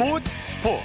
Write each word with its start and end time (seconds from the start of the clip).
스포츠 0.00 0.30
스포츠. 0.46 0.82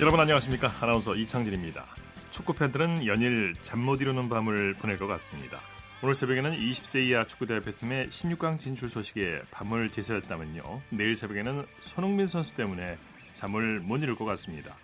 여러분 0.00 0.18
안녕하십니까? 0.18 0.74
아나운서 0.80 1.14
이창진입니다. 1.14 1.84
축구 2.30 2.54
팬들은 2.54 3.04
연일 3.06 3.52
잠 3.60 3.80
못 3.80 4.00
이루는 4.00 4.30
밤을 4.30 4.76
보낼 4.78 4.96
것 4.96 5.06
같습니다. 5.06 5.60
오늘 6.02 6.14
새벽에는 6.14 6.58
20세 6.58 7.02
이하 7.02 7.26
축구 7.26 7.44
대표팀의 7.44 8.08
16강 8.08 8.58
진출 8.58 8.88
소식에 8.88 9.42
밤을 9.50 9.90
제설했다면요. 9.90 10.62
내일 10.88 11.14
새벽에는 11.14 11.66
손흥민 11.80 12.26
선수 12.26 12.54
때문에 12.54 12.96
잠을 13.34 13.80
못 13.80 13.98
이룰 13.98 14.16
것 14.16 14.24
같습니다. 14.24 14.74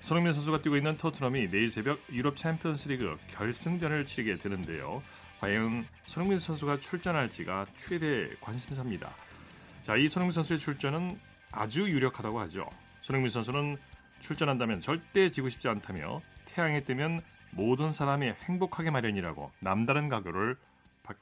손흥민 0.00 0.32
선수가 0.32 0.62
뛰고 0.62 0.78
있는 0.78 0.96
토트넘이 0.96 1.50
내일 1.50 1.68
새벽 1.68 2.00
유럽 2.10 2.38
챔피언스리그 2.38 3.18
결승전을 3.32 4.06
치르게 4.06 4.38
되는데요 4.38 5.02
과연 5.40 5.86
손흥민 6.04 6.38
선수가 6.38 6.80
출전할지가 6.80 7.66
최대 7.76 8.28
관심사입니다. 8.42 9.10
자, 9.82 9.96
이 9.96 10.06
손흥민 10.06 10.32
선수의 10.32 10.58
출전은 10.58 11.18
아주 11.50 11.88
유력하다고 11.88 12.38
하죠. 12.40 12.68
손흥민 13.00 13.30
선수는 13.30 13.78
출전한다면 14.20 14.82
절대 14.82 15.30
지고 15.30 15.48
싶지 15.48 15.66
않다며 15.68 16.20
태양에 16.44 16.82
뜨면 16.82 17.22
모든 17.52 17.90
사람이 17.90 18.28
행복하게 18.28 18.90
마련이라고 18.90 19.50
남다른 19.60 20.08
각오를 20.08 20.56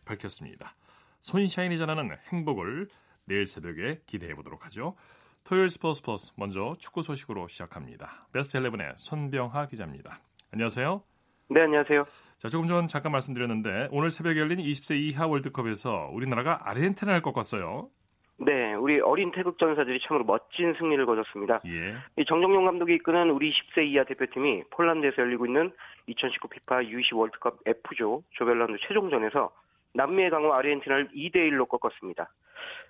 밝혔습니다. 0.05 0.75
손샤인이 1.21 1.79
전하는 1.79 2.11
행복을 2.33 2.89
내일 3.25 3.47
새벽에 3.47 4.01
기대해 4.07 4.35
보도록 4.35 4.67
하죠. 4.67 4.97
토요일 5.45 5.71
스포츠 5.71 6.03
플러스 6.03 6.33
먼저 6.35 6.77
축구 6.81 7.03
소식으로 7.03 7.47
시작합니다. 7.47 8.27
베스트 8.33 8.59
11의 8.59 8.95
손병하 8.97 9.69
기자입니다. 9.69 10.21
안녕하세요. 10.53 11.18
네, 11.51 11.63
안녕하세요. 11.63 12.05
자, 12.37 12.49
조금 12.49 12.69
전 12.69 12.87
잠깐 12.87 13.11
말씀드렸는데 13.13 13.89
오늘 13.91 14.11
새벽에 14.11 14.39
열린 14.39 14.59
20세 14.59 14.99
이하 14.99 15.27
월드컵에서 15.27 16.11
우리나라가 16.13 16.61
아르헨티나를 16.69 17.23
꺾었어요. 17.23 17.89
네, 18.37 18.75
우리 18.75 19.01
어린 19.01 19.33
태극 19.33 19.59
전사들이 19.59 19.99
참으로 20.01 20.25
멋진 20.25 20.75
승리를 20.75 21.05
거뒀습니다. 21.07 21.61
예. 21.67 21.97
이 22.19 22.25
정정용 22.27 22.67
감독이 22.67 22.95
이끄는 22.97 23.31
우리 23.31 23.51
10세 23.51 23.87
이하 23.87 24.05
대표팀이 24.05 24.65
폴란드에서 24.71 25.23
열리고 25.23 25.47
있는 25.47 25.73
2019 26.07 26.49
피파 26.49 26.81
U20 26.81 27.17
월드컵 27.17 27.61
F조 27.65 28.23
조별라운드 28.33 28.79
최종전에서 28.87 29.51
남미의 29.95 30.29
강호 30.29 30.53
아르헨티나를 30.53 31.09
2대 31.09 31.37
1로 31.51 31.67
꺾었습니다. 31.67 32.29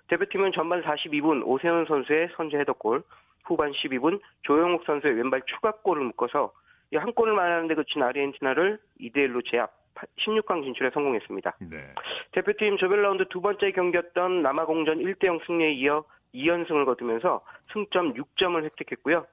대표팀은 0.09 0.51
전반 0.51 0.83
42분 0.83 1.43
오세훈 1.45 1.85
선수의 1.85 2.29
선제 2.35 2.57
헤더골, 2.57 3.03
후반 3.45 3.71
12분 3.71 4.19
조영욱 4.41 4.83
선수의 4.85 5.13
왼발 5.15 5.41
추가골을 5.45 6.03
묶어서 6.03 6.51
한 6.95 7.13
골을 7.13 7.33
만하는데 7.33 7.75
그친 7.75 8.01
아르헨티나를 8.01 8.79
2대 8.99 9.17
1로 9.27 9.45
제압 9.49 9.71
16강 10.17 10.63
진출에 10.63 10.91
성공했습니다. 10.93 11.57
네. 11.69 11.93
대표팀 12.31 12.77
조별 12.77 13.01
라운드 13.01 13.25
두 13.29 13.41
번째 13.41 13.71
경기였던 13.71 14.41
남아공전 14.41 14.99
1대 14.99 15.25
0 15.25 15.39
승리에 15.45 15.73
이어 15.73 16.03
2연승을 16.33 16.85
거두면서 16.85 17.41
승점 17.73 18.13
6점을 18.13 18.63
획득했고요. 18.63 19.25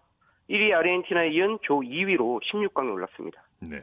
1위 0.51 0.73
아르헨티나에 0.73 1.31
이은 1.31 1.59
조 1.63 1.81
2위로 1.81 2.41
16강에 2.43 2.93
올랐습니다. 2.93 3.43
네. 3.61 3.81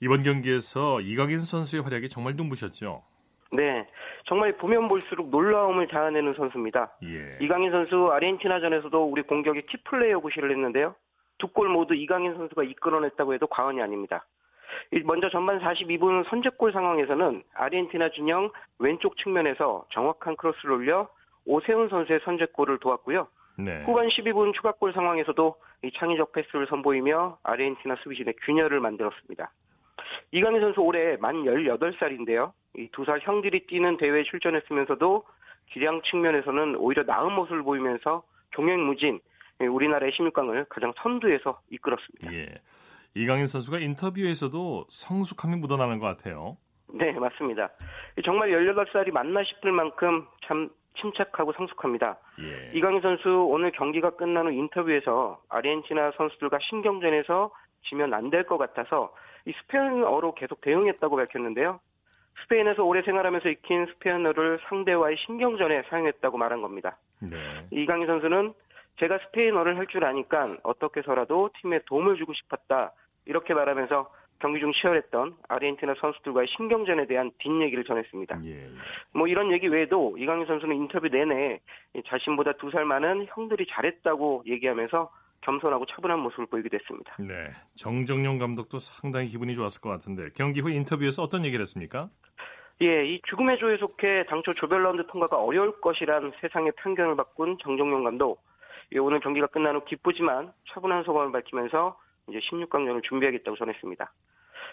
이번 0.00 0.22
경기에서 0.22 1.00
이강인 1.00 1.40
선수의 1.40 1.82
활약이 1.82 2.08
정말 2.08 2.34
눈부셨죠. 2.36 3.02
네, 3.52 3.86
정말 4.26 4.56
보면 4.56 4.88
볼수록 4.88 5.28
놀라움을 5.28 5.88
자아내는 5.88 6.34
선수입니다. 6.34 6.92
예. 7.02 7.36
이강인 7.40 7.72
선수 7.72 8.08
아르헨티나전에서도 8.12 9.04
우리 9.04 9.22
공격의 9.22 9.66
키플레이어 9.66 10.20
구실을 10.20 10.52
했는데요. 10.52 10.94
두 11.40 11.48
골 11.48 11.68
모두 11.68 11.94
이강인 11.94 12.34
선수가 12.34 12.62
이끌어냈다고 12.62 13.34
해도 13.34 13.46
과언이 13.48 13.82
아닙니다. 13.82 14.24
먼저 15.04 15.28
전반 15.30 15.58
42분 15.60 16.28
선제골 16.28 16.72
상황에서는 16.72 17.42
아르헨티나 17.54 18.10
진영 18.10 18.50
왼쪽 18.78 19.16
측면에서 19.16 19.84
정확한 19.90 20.36
크로스를 20.36 20.72
올려 20.72 21.08
오세훈 21.44 21.88
선수의 21.88 22.20
선제골을 22.24 22.78
도왔고요. 22.78 23.26
네. 23.58 23.82
후반 23.84 24.08
12분 24.08 24.54
추가골 24.54 24.92
상황에서도 24.92 25.56
이 25.82 25.90
창의적 25.92 26.32
패스를 26.32 26.66
선보이며 26.68 27.38
아르헨티나 27.42 27.96
수비진의 28.02 28.34
균열을 28.44 28.80
만들었습니다. 28.80 29.50
이강인 30.32 30.60
선수 30.60 30.80
올해 30.80 31.16
만 31.16 31.44
18살인데요. 31.44 32.52
이 32.76 32.88
두 32.92 33.04
살 33.04 33.18
형들이 33.20 33.66
뛰는 33.66 33.96
대회에 33.96 34.22
출전했으면서도 34.24 35.24
기량 35.70 36.02
측면에서는 36.02 36.76
오히려 36.76 37.02
나은 37.02 37.32
모습을 37.32 37.62
보이면서 37.62 38.22
예, 38.58 39.29
우리나라의 39.66 40.12
16강을 40.12 40.66
가장 40.68 40.92
선두에서 40.96 41.60
이끌었습니다. 41.70 42.32
예. 42.34 42.46
이강인 43.14 43.46
선수가 43.46 43.78
인터뷰에서도 43.80 44.86
성숙함이 44.88 45.56
묻어나는 45.56 45.98
것 45.98 46.06
같아요. 46.06 46.56
네, 46.92 47.12
맞습니다. 47.12 47.70
정말 48.24 48.50
18살이 48.50 49.12
맞나 49.12 49.42
싶을 49.44 49.72
만큼 49.72 50.26
참 50.46 50.70
침착하고 51.00 51.52
성숙합니다. 51.52 52.18
예. 52.40 52.70
이강인 52.74 53.00
선수 53.00 53.28
오늘 53.48 53.70
경기가 53.72 54.10
끝난 54.10 54.46
후 54.46 54.52
인터뷰에서 54.52 55.40
아르헨티나 55.48 56.12
선수들과 56.16 56.58
신경전에서 56.68 57.50
지면 57.88 58.12
안 58.14 58.30
될 58.30 58.44
것 58.44 58.58
같아서 58.58 59.14
이 59.46 59.52
스페인어로 59.62 60.34
계속 60.34 60.60
대응했다고 60.60 61.16
밝혔는데요. 61.16 61.80
스페인에서 62.42 62.84
오래 62.84 63.02
생활하면서 63.02 63.48
익힌 63.48 63.86
스페인어를 63.86 64.60
상대와의 64.68 65.16
신경전에 65.26 65.82
사용했다고 65.88 66.38
말한 66.38 66.62
겁니다. 66.62 66.98
네. 67.20 67.36
이강인 67.70 68.06
선수는 68.06 68.52
제가 69.00 69.18
스페인어를 69.26 69.76
할 69.76 69.86
줄 69.86 70.04
아니까 70.04 70.56
어떻게 70.62 71.00
해서라도 71.00 71.50
팀에 71.60 71.80
도움을 71.86 72.16
주고 72.16 72.32
싶었다. 72.34 72.92
이렇게 73.26 73.54
말하면서 73.54 74.08
경기 74.38 74.60
중 74.60 74.72
치열했던 74.72 75.36
아르헨티나 75.48 75.94
선수들과의 76.00 76.46
신경전에 76.56 77.06
대한 77.06 77.30
뒷얘기를 77.38 77.84
전했습니다. 77.84 78.40
예, 78.44 78.64
예. 78.64 78.68
뭐 79.12 79.26
이런 79.26 79.52
얘기 79.52 79.66
외에도 79.68 80.16
이강인 80.16 80.46
선수는 80.46 80.76
인터뷰 80.76 81.08
내내 81.08 81.60
자신보다 82.06 82.52
두 82.54 82.70
살 82.70 82.84
많은 82.84 83.26
형들이 83.30 83.66
잘했다고 83.68 84.44
얘기하면서 84.46 85.10
겸손하고 85.42 85.86
차분한 85.86 86.20
모습을 86.20 86.46
보이게 86.46 86.68
됐습니다. 86.68 87.16
네, 87.18 87.50
정정용 87.74 88.38
감독도 88.38 88.78
상당히 88.78 89.26
기분이 89.26 89.54
좋았을 89.54 89.80
것 89.80 89.88
같은데 89.90 90.28
경기 90.36 90.60
후 90.60 90.70
인터뷰에서 90.70 91.22
어떤 91.22 91.44
얘기를 91.44 91.62
했습니까? 91.62 92.08
예, 92.82 93.04
이 93.06 93.20
죽음의 93.28 93.58
조에 93.58 93.76
속해 93.76 94.24
당초 94.28 94.54
조별 94.54 94.82
라운드 94.82 95.06
통과가 95.06 95.36
어려울 95.42 95.78
것이란 95.80 96.32
세상의 96.40 96.72
편견을 96.76 97.16
바꾼 97.16 97.58
정정용 97.62 98.04
감독. 98.04 98.42
예, 98.92 98.98
오늘 98.98 99.20
경기가 99.20 99.46
끝난 99.46 99.76
후 99.76 99.84
기쁘지만 99.84 100.52
차분한 100.70 101.04
소감을 101.04 101.32
밝히면서 101.32 101.98
이제 102.28 102.38
16강전을 102.38 103.02
준비하겠다고 103.02 103.56
전했습니다. 103.56 104.12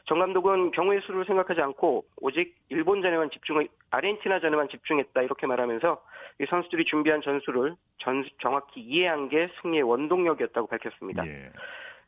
정 0.05 0.19
감독은 0.19 0.71
경우의 0.71 1.01
수를 1.01 1.25
생각하지 1.25 1.61
않고 1.61 2.05
오직 2.21 2.55
일본전에만 2.69 3.29
집중, 3.31 3.65
아르헨티나전에만 3.91 4.69
집중했다 4.69 5.21
이렇게 5.21 5.47
말하면서 5.47 6.01
이 6.39 6.45
선수들이 6.45 6.85
준비한 6.85 7.21
전술을 7.21 7.75
전, 7.97 8.23
정확히 8.41 8.79
이해한 8.81 9.29
게 9.29 9.49
승리의 9.61 9.83
원동력이었다고 9.83 10.67
밝혔습니다. 10.67 11.27
예. 11.27 11.51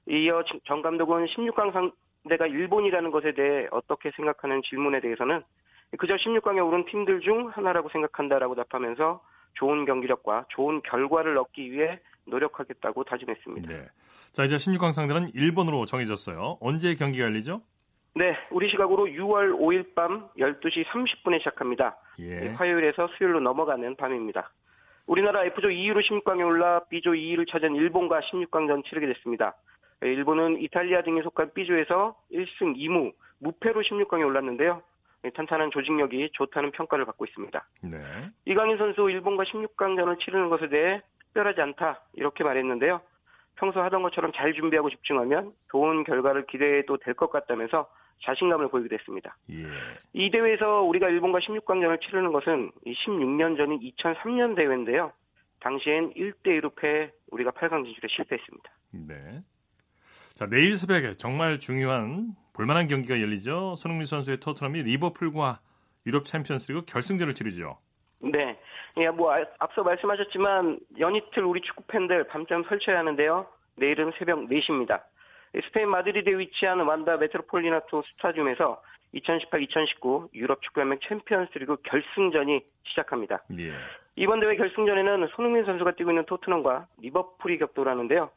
이어 0.08 0.44
정 0.66 0.82
감독은 0.82 1.26
16강 1.26 1.74
상대가 1.74 2.48
일본이라는 2.48 3.12
것에 3.12 3.34
대해 3.34 3.68
어떻게 3.72 4.12
생각하는 4.12 4.62
질문에 4.64 5.02
대해서는 5.02 5.44
그저 5.98 6.16
16강에 6.16 6.66
오른 6.66 6.86
팀들 6.86 7.22
중 7.22 7.50
하나라고 7.50 7.90
생각한다라고 7.90 8.56
답하면서 8.56 9.22
좋은 9.54 9.86
경기력과 9.86 10.46
좋은 10.50 10.82
결과를 10.84 11.38
얻기 11.38 11.72
위해 11.72 12.00
노력하겠다고 12.26 13.04
다짐했습니다. 13.04 13.72
네. 13.72 13.86
자, 14.32 14.44
이제 14.44 14.56
16강 14.56 14.92
상대는 14.92 15.32
일본으로 15.34 15.86
정해졌어요. 15.86 16.58
언제 16.62 16.96
경기가 16.96 17.26
열리죠? 17.26 17.62
네, 18.16 18.36
우리 18.52 18.70
시각으로 18.70 19.06
6월 19.06 19.58
5일 19.60 19.96
밤 19.96 20.30
12시 20.38 20.86
30분에 20.86 21.40
시작합니다. 21.40 21.98
예. 22.20 22.50
화요일에서 22.50 23.08
수요일로 23.18 23.40
넘어가는 23.40 23.96
밤입니다. 23.96 24.52
우리나라 25.06 25.44
F조 25.46 25.70
2위로 25.70 26.02
16강에 26.02 26.46
올라 26.46 26.82
B조 26.86 27.12
2위를 27.12 27.50
찾은 27.50 27.76
일본과 27.76 28.20
16강전 28.22 28.86
치르게 28.86 29.08
됐습니다. 29.14 29.56
일본은 30.02 30.62
이탈리아 30.62 31.02
등에 31.02 31.22
속한 31.22 31.54
B조에서 31.54 32.16
1승 32.32 32.78
2무, 32.78 33.14
무패로 33.40 33.82
16강에 33.82 34.26
올랐는데요. 34.26 34.82
탄탄한 35.36 35.72
조직력이 35.72 36.30
좋다는 36.34 36.72
평가를 36.72 37.06
받고 37.06 37.26
있습니다. 37.26 37.68
네. 37.84 37.98
이강인 38.46 38.78
선수 38.78 39.10
일본과 39.10 39.44
16강전을 39.44 40.20
치르는 40.20 40.50
것에 40.50 40.70
대해 40.70 41.02
특별하지 41.20 41.62
않다 41.62 42.02
이렇게 42.14 42.44
말했는데요. 42.44 43.02
평소 43.56 43.82
하던 43.82 44.02
것처럼 44.04 44.32
잘 44.34 44.54
준비하고 44.54 44.90
집중하면 44.90 45.52
좋은 45.72 46.04
결과를 46.06 46.46
기대해도 46.48 46.98
될 46.98 47.14
것 47.14 47.30
같다면서 47.30 47.90
자신감을 48.24 48.70
보이게 48.70 48.90
됐습니다. 48.98 49.38
예. 49.52 49.66
이 50.14 50.30
대회에서 50.32 50.82
우리가 50.84 51.10
일본과 51.10 51.40
16강전을 51.40 52.02
치르는 52.02 52.32
것은 52.32 52.72
16년 52.86 53.58
전인 53.58 53.80
2003년 53.80 54.56
대회인데요. 54.56 55.12
당시엔 55.62 56.14
1대1로 56.14 56.74
패 56.76 57.12
우리가 57.32 57.52
8강 57.52 57.84
진출에 57.86 58.08
실패했습니다. 58.10 58.72
네. 58.92 59.42
자, 60.36 60.46
내일 60.48 60.76
새벽에 60.78 61.16
정말 61.18 61.60
중요한 61.60 62.34
볼만한 62.60 62.88
경기가 62.88 63.22
열리죠. 63.22 63.76
손흥민 63.76 64.04
선수의 64.04 64.42
토트넘이 64.42 64.84
리버풀과 64.84 65.62
유럽 66.06 66.26
챔피언스리그 66.26 66.84
결승전을 66.88 67.34
치르죠. 67.34 67.78
네. 68.22 68.60
예, 68.98 69.08
뭐 69.08 69.34
앞서 69.60 69.82
말씀하셨지만 69.82 70.78
연이틀 71.00 71.46
우리 71.46 71.62
축구 71.62 71.84
팬들 71.84 72.26
밤잠 72.28 72.66
설쳐야 72.68 73.00
하는데요. 73.00 73.48
내일은 73.78 74.12
새벽 74.20 74.40
4시입니다. 74.40 75.04
스페인 75.68 75.88
마드리드에 75.88 76.38
위치한 76.38 76.82
완다 76.82 77.16
메트로폴리나토 77.16 78.02
스타디움에서 78.02 78.84
2018-2019 79.14 80.34
유럽 80.34 80.62
축구연맹 80.62 81.00
챔피언스리그 81.08 81.78
결승전이 81.84 82.60
시작합니다. 82.84 83.42
예. 83.58 83.72
이번 84.18 84.42
대회 84.42 84.58
결승전에는 84.58 85.30
손흥민 85.34 85.64
선수가 85.64 85.92
뛰고 85.92 86.12
있는 86.12 86.26
토트넘과 86.26 86.88
리버풀이 86.98 87.58
격돌 87.58 87.88
하는데요. 87.88 88.30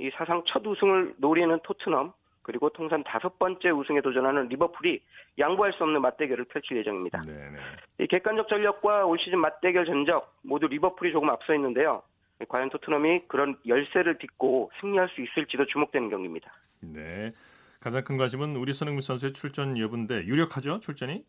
이 0.00 0.10
사상 0.14 0.42
첫 0.46 0.66
우승을 0.66 1.14
노리는 1.18 1.56
토트넘 1.62 2.12
그리고 2.48 2.70
통산 2.70 3.04
다섯 3.04 3.38
번째 3.38 3.68
우승에 3.68 4.00
도전하는 4.00 4.48
리버풀이 4.48 5.02
양보할 5.38 5.74
수 5.74 5.84
없는 5.84 6.00
맞대결을 6.00 6.46
펼칠 6.46 6.78
예정입니다. 6.78 7.20
네네. 7.20 7.58
이 7.98 8.06
객관적 8.06 8.48
전력과 8.48 9.04
올 9.04 9.18
시즌 9.18 9.38
맞대결 9.38 9.84
전적 9.84 10.34
모두 10.40 10.66
리버풀이 10.66 11.12
조금 11.12 11.28
앞서 11.28 11.54
있는데요. 11.54 12.02
과연 12.48 12.70
토트넘이 12.70 13.24
그런 13.28 13.58
열세를 13.66 14.16
딛고 14.16 14.70
승리할 14.80 15.10
수 15.10 15.20
있을지도 15.20 15.66
주목되는 15.66 16.08
경기입니다. 16.08 16.50
네. 16.80 17.32
가장 17.80 18.02
큰 18.02 18.16
관심은 18.16 18.56
우리 18.56 18.72
손흥민 18.72 19.02
선수의 19.02 19.34
출전 19.34 19.76
여부인데 19.76 20.24
유력하죠 20.24 20.80
출전이? 20.80 21.22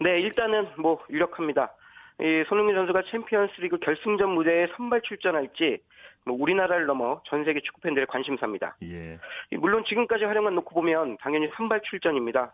네, 0.00 0.20
일단은 0.20 0.66
뭐 0.78 1.00
유력합니다. 1.10 1.72
이 2.20 2.44
손흥민 2.48 2.76
선수가 2.76 3.02
챔피언스리그 3.10 3.78
결승전 3.78 4.30
무대에 4.30 4.66
선발 4.76 5.02
출전할지 5.02 5.78
뭐 6.26 6.36
우리나라를 6.38 6.86
넘어 6.86 7.22
전 7.24 7.44
세계 7.44 7.60
축구 7.60 7.80
팬들의 7.80 8.06
관심사입니다. 8.06 8.76
예. 8.82 9.18
물론 9.56 9.84
지금까지 9.84 10.24
활용만 10.24 10.54
놓고 10.56 10.74
보면 10.74 11.16
당연히 11.18 11.48
선발 11.56 11.80
출전입니다. 11.82 12.52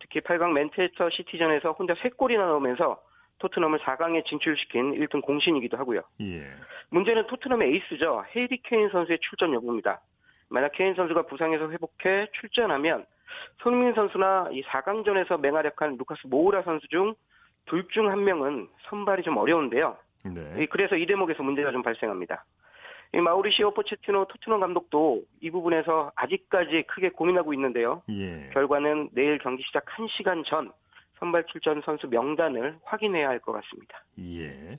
특히 0.00 0.20
8강 0.20 0.52
맨체스터 0.52 1.10
시티전에서 1.10 1.72
혼자 1.72 1.94
3골이나 1.94 2.38
넣으면서 2.38 3.00
토트넘을 3.38 3.78
4강에 3.80 4.24
진출시킨 4.24 4.94
1등 4.94 5.22
공신이기도 5.22 5.76
하고요. 5.76 6.02
예. 6.20 6.46
문제는 6.90 7.26
토트넘의 7.26 7.72
에이스죠. 7.72 8.24
헤이리 8.34 8.62
케인 8.62 8.88
선수의 8.88 9.18
출전 9.20 9.52
여부입니다. 9.54 10.00
만약 10.48 10.72
케인 10.72 10.94
선수가 10.94 11.22
부상에서 11.26 11.70
회복해 11.70 12.28
출전하면 12.32 13.06
손흥민 13.62 13.94
선수나 13.94 14.48
이 14.52 14.62
4강전에서 14.62 15.40
맹활약한 15.40 15.96
루카스 15.98 16.26
모우라 16.26 16.62
선수 16.62 16.86
중 16.88 17.14
둘 17.66 17.86
중 17.88 18.08
한 18.10 18.24
명은 18.24 18.68
선발이 18.88 19.22
좀 19.22 19.36
어려운데요. 19.36 19.96
네. 20.34 20.66
그래서 20.70 20.96
이 20.96 21.06
대목에서 21.06 21.42
문제가 21.42 21.70
좀 21.72 21.82
발생합니다. 21.82 22.44
이 23.14 23.18
마우리시오 23.18 23.72
포체티노 23.74 24.26
토트넘 24.26 24.60
감독도 24.60 25.22
이 25.40 25.50
부분에서 25.50 26.12
아직까지 26.16 26.84
크게 26.88 27.10
고민하고 27.10 27.54
있는데요. 27.54 28.02
예. 28.10 28.50
결과는 28.52 29.10
내일 29.12 29.38
경기 29.38 29.62
시작 29.62 29.84
1시간 29.86 30.44
전 30.44 30.72
선발 31.20 31.46
출전 31.46 31.80
선수 31.84 32.08
명단을 32.08 32.78
확인해야 32.84 33.28
할 33.28 33.38
것 33.38 33.52
같습니다. 33.52 34.02
예. 34.18 34.78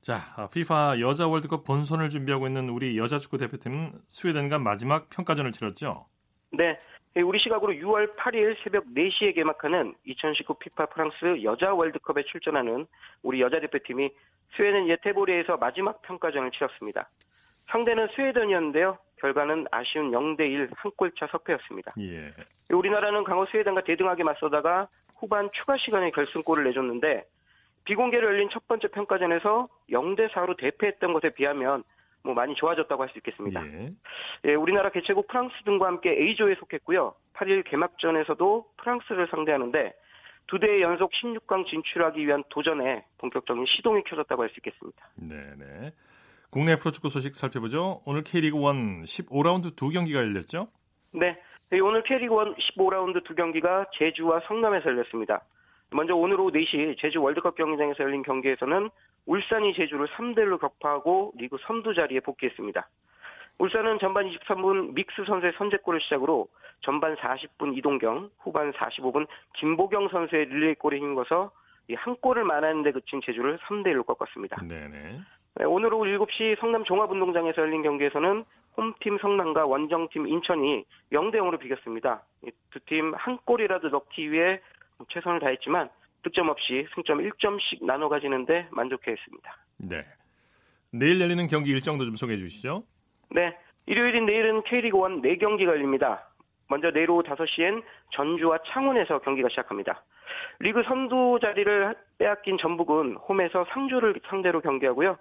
자, 0.00 0.18
FIFA 0.50 1.00
여자 1.00 1.26
월드컵 1.26 1.64
본선을 1.64 2.10
준비하고 2.10 2.46
있는 2.46 2.68
우리 2.68 2.96
여자 2.98 3.18
축구 3.18 3.38
대표팀은 3.38 3.92
스웨덴과 4.08 4.58
마지막 4.58 5.08
평가전을 5.10 5.52
치렀죠. 5.52 6.06
네. 6.52 6.78
우리 7.20 7.38
시각으로 7.40 7.74
6월 7.74 8.16
8일 8.16 8.56
새벽 8.62 8.86
4시에 8.86 9.34
개막하는 9.34 9.94
2019 10.04 10.54
피파 10.54 10.86
프랑스 10.86 11.42
여자 11.42 11.74
월드컵에 11.74 12.22
출전하는 12.22 12.86
우리 13.22 13.42
여자 13.42 13.60
대표팀이 13.60 14.10
스웨덴 14.56 14.88
예테보리에서 14.88 15.58
마지막 15.58 16.00
평가전을 16.02 16.50
치렀습니다. 16.52 17.08
상대는 17.68 18.08
스웨덴이었는데요. 18.14 18.96
결과는 19.16 19.66
아쉬운 19.70 20.10
0대1 20.10 20.70
한 20.74 20.90
골차 20.96 21.26
석패였습니다. 21.26 21.92
예. 22.00 22.32
우리나라는 22.70 23.24
강호 23.24 23.46
스웨덴과 23.46 23.82
대등하게 23.82 24.24
맞서다가 24.24 24.88
후반 25.16 25.50
추가 25.52 25.76
시간에 25.76 26.10
결승골을 26.10 26.64
내줬는데 26.64 27.24
비공개로 27.84 28.26
열린 28.26 28.48
첫 28.50 28.66
번째 28.66 28.88
평가전에서 28.88 29.68
0대 29.90 30.30
4로 30.30 30.56
대패했던 30.56 31.12
것에 31.12 31.30
비하면 31.30 31.84
뭐 32.24 32.34
많이 32.34 32.54
좋아졌다고 32.54 33.02
할 33.02 33.08
수 33.10 33.18
있겠습니다. 33.18 33.64
예. 33.66 33.92
예, 34.44 34.54
우리나라 34.54 34.90
개최국 34.90 35.26
프랑스 35.26 35.54
등과 35.64 35.86
함께 35.86 36.10
A조에 36.10 36.54
속했고요. 36.56 37.14
8일 37.34 37.64
개막전에서도 37.64 38.66
프랑스를 38.76 39.28
상대하는데 39.30 39.92
두 40.46 40.58
대회 40.58 40.80
연속 40.82 41.10
16강 41.12 41.66
진출하기 41.66 42.26
위한 42.26 42.42
도전에 42.48 43.04
본격적인 43.18 43.64
시동이 43.66 44.02
켜졌다고 44.04 44.42
할 44.42 44.50
수 44.50 44.56
있겠습니다. 44.58 45.08
네, 45.16 45.36
네. 45.58 45.92
국내 46.50 46.76
프로축구 46.76 47.08
소식 47.08 47.34
살펴보죠. 47.34 48.02
오늘 48.04 48.22
K리그 48.22 48.56
1 48.56 48.62
15라운드 49.04 49.74
두 49.74 49.88
경기가 49.88 50.20
열렸죠? 50.20 50.68
네. 51.12 51.38
오늘 51.82 52.02
K리그 52.02 52.34
1 52.34 52.54
15라운드 52.76 53.24
두 53.24 53.34
경기가 53.34 53.86
제주와 53.98 54.40
성남에서 54.46 54.90
열렸습니다. 54.90 55.42
먼저 55.92 56.14
오늘 56.14 56.40
오후 56.40 56.50
4시 56.50 56.98
제주 56.98 57.22
월드컵 57.22 57.54
경기장에서 57.54 58.04
열린 58.04 58.22
경기에서는 58.22 58.90
울산이 59.26 59.74
제주를 59.74 60.06
3대1로 60.08 60.60
격파하고 60.60 61.32
리그 61.36 61.56
선두 61.62 61.94
자리에 61.94 62.20
복귀했습니다. 62.20 62.88
울산은 63.58 63.98
전반 63.98 64.28
23분 64.28 64.94
믹스 64.94 65.24
선수의 65.26 65.52
선제골을 65.56 66.00
시작으로 66.00 66.48
전반 66.80 67.14
40분 67.16 67.76
이동경, 67.76 68.30
후반 68.38 68.72
45분 68.72 69.26
김보경 69.54 70.08
선수의 70.08 70.46
릴레이골에 70.46 70.96
힘입어서 70.96 71.50
한 71.94 72.16
골을 72.16 72.44
만하는 72.44 72.82
데 72.82 72.92
그친 72.92 73.20
제주를 73.22 73.58
3대1로 73.58 74.06
꺾었습니다. 74.06 74.62
네네. 74.66 75.20
네, 75.54 75.64
오늘 75.64 75.92
오후 75.92 76.06
7시 76.06 76.58
성남 76.58 76.84
종합운동장에서 76.84 77.60
열린 77.60 77.82
경기에서는 77.82 78.44
홈팀 78.76 79.18
성남과 79.18 79.66
원정팀 79.66 80.26
인천이 80.26 80.84
0대 81.12 81.34
0으로 81.36 81.60
비겼습니다. 81.60 82.22
두 82.70 82.80
팀 82.86 83.12
한 83.14 83.38
골이라도 83.44 83.90
넣기 83.90 84.32
위해 84.32 84.60
최선을 85.08 85.40
다했지만 85.40 85.88
득점 86.22 86.48
없이 86.48 86.86
승점 86.94 87.18
1점씩 87.18 87.84
나눠 87.84 88.08
가지는데 88.08 88.68
만족해했습니다. 88.70 89.56
네. 89.78 90.04
내일 90.90 91.20
열리는 91.20 91.46
경기 91.46 91.70
일정도 91.70 92.04
좀 92.04 92.14
소개해 92.14 92.38
주시죠. 92.38 92.84
네. 93.30 93.56
일요일인 93.86 94.26
내일은 94.26 94.62
K리그 94.62 94.96
1 94.96 95.02
4경기가 95.38 95.66
열립니다. 95.66 96.28
먼저 96.68 96.90
내일 96.90 97.10
오후 97.10 97.22
5시엔 97.22 97.82
전주와 98.12 98.58
창원에서 98.66 99.18
경기가 99.20 99.48
시작합니다. 99.48 100.04
리그 100.60 100.82
선두 100.84 101.38
자리를 101.40 101.94
빼앗긴 102.18 102.58
전북은 102.58 103.16
홈에서 103.16 103.66
상주를 103.70 104.20
상대로 104.26 104.60
경기하고요. 104.60 105.18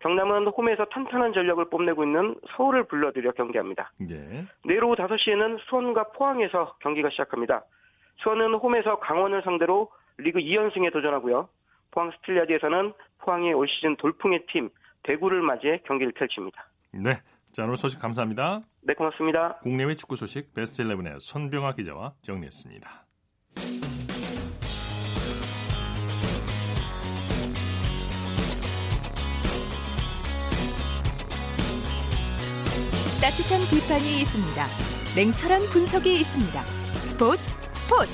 경남은 0.00 0.46
홈에서 0.48 0.84
탄탄한 0.86 1.32
전력을 1.32 1.68
뽐내고 1.70 2.04
있는 2.04 2.36
서울을 2.50 2.84
불러들여 2.84 3.32
경기합니다. 3.32 3.92
네. 3.98 4.46
내일 4.64 4.84
오후 4.84 4.94
5시에는 4.94 5.58
수원과 5.68 6.12
포항에서 6.12 6.76
경기가 6.80 7.10
시작합니다. 7.10 7.64
수원은 8.22 8.54
홈에서 8.54 8.98
강원을 8.98 9.42
상대로 9.42 9.90
리그 10.18 10.38
2연승에 10.40 10.92
도전하고요. 10.92 11.48
포항 11.90 12.10
스틸야드에서는 12.10 12.92
포항의 13.18 13.54
올 13.54 13.68
시즌 13.68 13.96
돌풍의 13.96 14.46
팀 14.52 14.70
대구를 15.04 15.42
맞이해 15.42 15.82
경기를 15.86 16.12
펼칩니다. 16.12 16.68
네. 16.92 17.20
자, 17.52 17.64
오늘 17.64 17.76
소식 17.76 18.00
감사합니다. 18.00 18.60
네, 18.82 18.94
고맙습니다. 18.94 19.56
국내외 19.62 19.94
축구 19.94 20.16
소식 20.16 20.52
베스트 20.54 20.82
11의 20.82 21.18
손병하 21.20 21.74
기자와 21.74 22.14
정리했습니다. 22.22 22.88
따뜻한 33.20 33.58
비판이 33.70 34.20
있습니다. 34.22 34.62
냉철한 35.16 35.60
분석이 35.72 36.20
있습니다. 36.20 36.62
스포츠 37.08 37.57
스포츠 37.88 38.12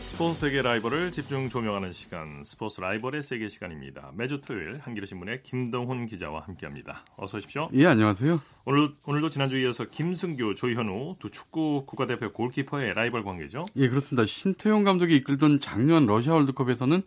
스포츠 0.00 0.38
세계 0.38 0.60
라이벌을 0.60 1.10
집중 1.10 1.48
조명하는 1.48 1.92
시간 1.92 2.42
스포츠 2.44 2.78
라이벌의 2.82 3.22
세계 3.22 3.48
시간입니다. 3.48 4.12
매주 4.14 4.42
토요일 4.42 4.78
한겨레 4.78 5.06
신문의 5.06 5.42
김동훈 5.44 6.04
기자와 6.04 6.40
함께합니다. 6.42 7.06
어서 7.16 7.38
오십시오. 7.38 7.70
예, 7.72 7.86
안녕하세요. 7.86 8.38
오늘 8.66 8.90
오늘도 9.04 9.30
지난주에 9.30 9.62
이어서 9.62 9.86
김승규, 9.88 10.54
조현우 10.54 11.16
두 11.18 11.30
축구 11.30 11.86
국가대표 11.86 12.30
골키퍼의 12.32 12.92
라이벌 12.92 13.24
관계죠? 13.24 13.64
예, 13.76 13.88
그렇습니다. 13.88 14.26
신태용 14.26 14.84
감독이 14.84 15.16
이끌던 15.16 15.60
작년 15.60 16.04
러시아 16.04 16.34
월드컵에서는 16.34 17.02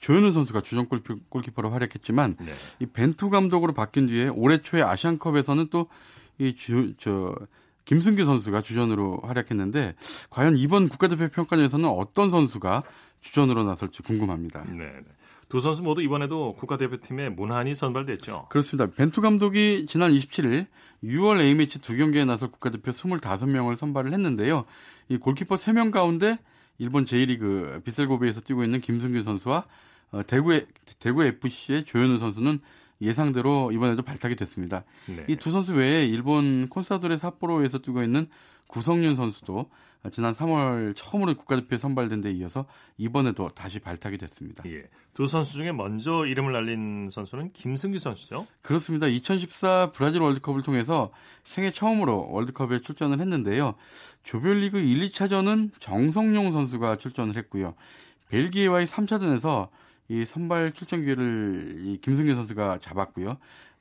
조현우 0.00 0.32
선수가 0.32 0.62
주전 0.62 0.88
골키퍼로 1.28 1.68
활약했지만 1.70 2.36
네. 2.40 2.54
이 2.80 2.86
벤투 2.86 3.28
감독으로 3.28 3.74
바뀐 3.74 4.06
뒤에 4.06 4.28
올해 4.28 4.58
초에 4.58 4.80
아시안컵에서는 4.80 5.68
또 5.68 5.88
이 6.38 6.54
저 6.98 7.34
김승규 7.86 8.24
선수가 8.24 8.60
주전으로 8.60 9.20
활약했는데 9.22 9.94
과연 10.28 10.56
이번 10.56 10.88
국가대표 10.88 11.28
평가전에서는 11.28 11.88
어떤 11.88 12.28
선수가 12.28 12.82
주전으로 13.22 13.64
나설지 13.64 14.02
궁금합니다. 14.02 14.64
네. 14.72 14.78
네. 14.78 15.02
두 15.48 15.60
선수 15.60 15.82
모두 15.82 16.02
이번에도 16.02 16.54
국가대표팀에 16.54 17.30
무난히 17.30 17.74
선발됐죠. 17.74 18.46
그렇습니다. 18.50 18.90
벤투 18.94 19.20
감독이 19.20 19.86
지난 19.88 20.12
27일 20.12 20.66
6월 21.04 21.40
A매치 21.40 21.80
두 21.80 21.96
경기에 21.96 22.24
나설 22.24 22.50
국가대표 22.50 22.90
25명을 22.90 23.76
선발을 23.76 24.12
했는데요. 24.12 24.64
이 25.08 25.16
골키퍼 25.18 25.54
3명 25.54 25.92
가운데 25.92 26.38
일본 26.78 27.04
제1리그 27.04 27.84
비셀고비에서 27.84 28.40
뛰고 28.40 28.64
있는 28.64 28.80
김승규 28.80 29.22
선수와 29.22 29.64
어, 30.10 30.22
대구의 30.26 30.66
대구 30.98 31.24
FC의 31.24 31.84
조현우 31.84 32.18
선수는 32.18 32.60
예상대로 33.00 33.72
이번에도 33.72 34.02
발탁이 34.02 34.36
됐습니다. 34.36 34.84
네. 35.06 35.24
이두 35.28 35.50
선수 35.50 35.74
외에 35.74 36.06
일본 36.06 36.68
콘사도레 36.68 37.18
삿포로에서 37.18 37.78
뛰고 37.78 38.02
있는 38.02 38.28
구성윤 38.68 39.16
선수도 39.16 39.70
지난 40.10 40.32
3월 40.34 40.94
처음으로 40.94 41.34
국가대표에 41.34 41.78
선발된 41.78 42.20
데 42.20 42.30
이어서 42.32 42.66
이번에도 42.96 43.48
다시 43.48 43.78
발탁이 43.78 44.18
됐습니다. 44.18 44.62
예. 44.66 44.84
두 45.14 45.26
선수 45.26 45.54
중에 45.54 45.72
먼저 45.72 46.26
이름을 46.26 46.52
날린 46.52 47.08
선수는 47.10 47.52
김승기 47.52 47.98
선수죠? 47.98 48.46
그렇습니다. 48.62 49.06
2014 49.06 49.90
브라질 49.92 50.20
월드컵을 50.20 50.62
통해서 50.62 51.12
생애 51.42 51.70
처음으로 51.70 52.28
월드컵에 52.30 52.80
출전을 52.80 53.20
했는데요. 53.20 53.74
조별리그 54.22 54.78
1, 54.78 55.10
2차전은 55.10 55.70
정성룡 55.80 56.52
선수가 56.52 56.96
출전을 56.98 57.36
했고요. 57.36 57.74
벨기에와의 58.28 58.86
3차전에서 58.86 59.68
이 60.08 60.24
선발 60.24 60.72
출전 60.72 61.04
기회를 61.04 61.76
이 61.78 61.98
김승규 62.00 62.34
선수가 62.34 62.78
잡았고요. 62.80 63.38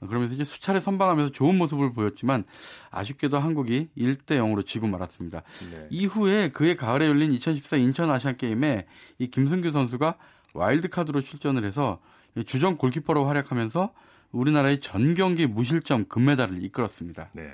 그러면서 0.07 0.35
이제 0.35 0.43
수차례 0.43 0.79
선방하면서 0.79 1.31
좋은 1.31 1.57
모습을 1.57 1.93
보였지만 1.93 2.43
아쉽게도 2.91 3.39
한국이 3.39 3.89
1대 3.97 4.37
0으로 4.37 4.65
지고 4.65 4.87
말았습니다. 4.87 5.43
네. 5.71 5.87
이후에 5.89 6.49
그해 6.49 6.75
가을에 6.75 7.07
열린 7.07 7.31
2014 7.31 7.77
인천 7.77 8.09
아시안 8.09 8.37
게임에 8.37 8.85
이 9.19 9.27
김승규 9.27 9.71
선수가 9.71 10.15
와일드 10.53 10.89
카드로 10.89 11.21
출전을 11.21 11.65
해서 11.65 11.99
주전 12.45 12.77
골키퍼로 12.77 13.25
활약하면서 13.25 13.93
우리나라의 14.31 14.81
전 14.81 15.15
경기 15.15 15.47
무실점 15.47 16.05
금메달을 16.07 16.63
이끌었습니다. 16.63 17.29
네. 17.33 17.53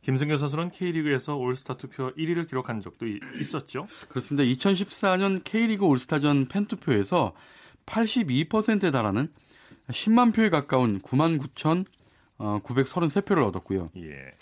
김승규 0.00 0.36
선수는 0.36 0.70
K리그에서 0.70 1.36
올스타 1.36 1.76
투표 1.76 2.12
1위를 2.14 2.48
기록한 2.48 2.80
적도 2.80 3.06
있었죠. 3.38 3.86
그렇습니다. 4.08 4.44
2014년 4.44 5.44
K리그 5.44 5.84
올스타전 5.84 6.48
팬투표에서 6.48 7.34
82%에 7.86 8.90
달하는 8.90 9.32
10만 9.88 10.34
표에 10.34 10.50
가까운 10.50 11.00
9만 11.00 11.40
9천 11.40 11.84
어, 12.38 12.60
933표를 12.64 13.46
얻었고요. 13.46 13.90
예. 13.96 14.32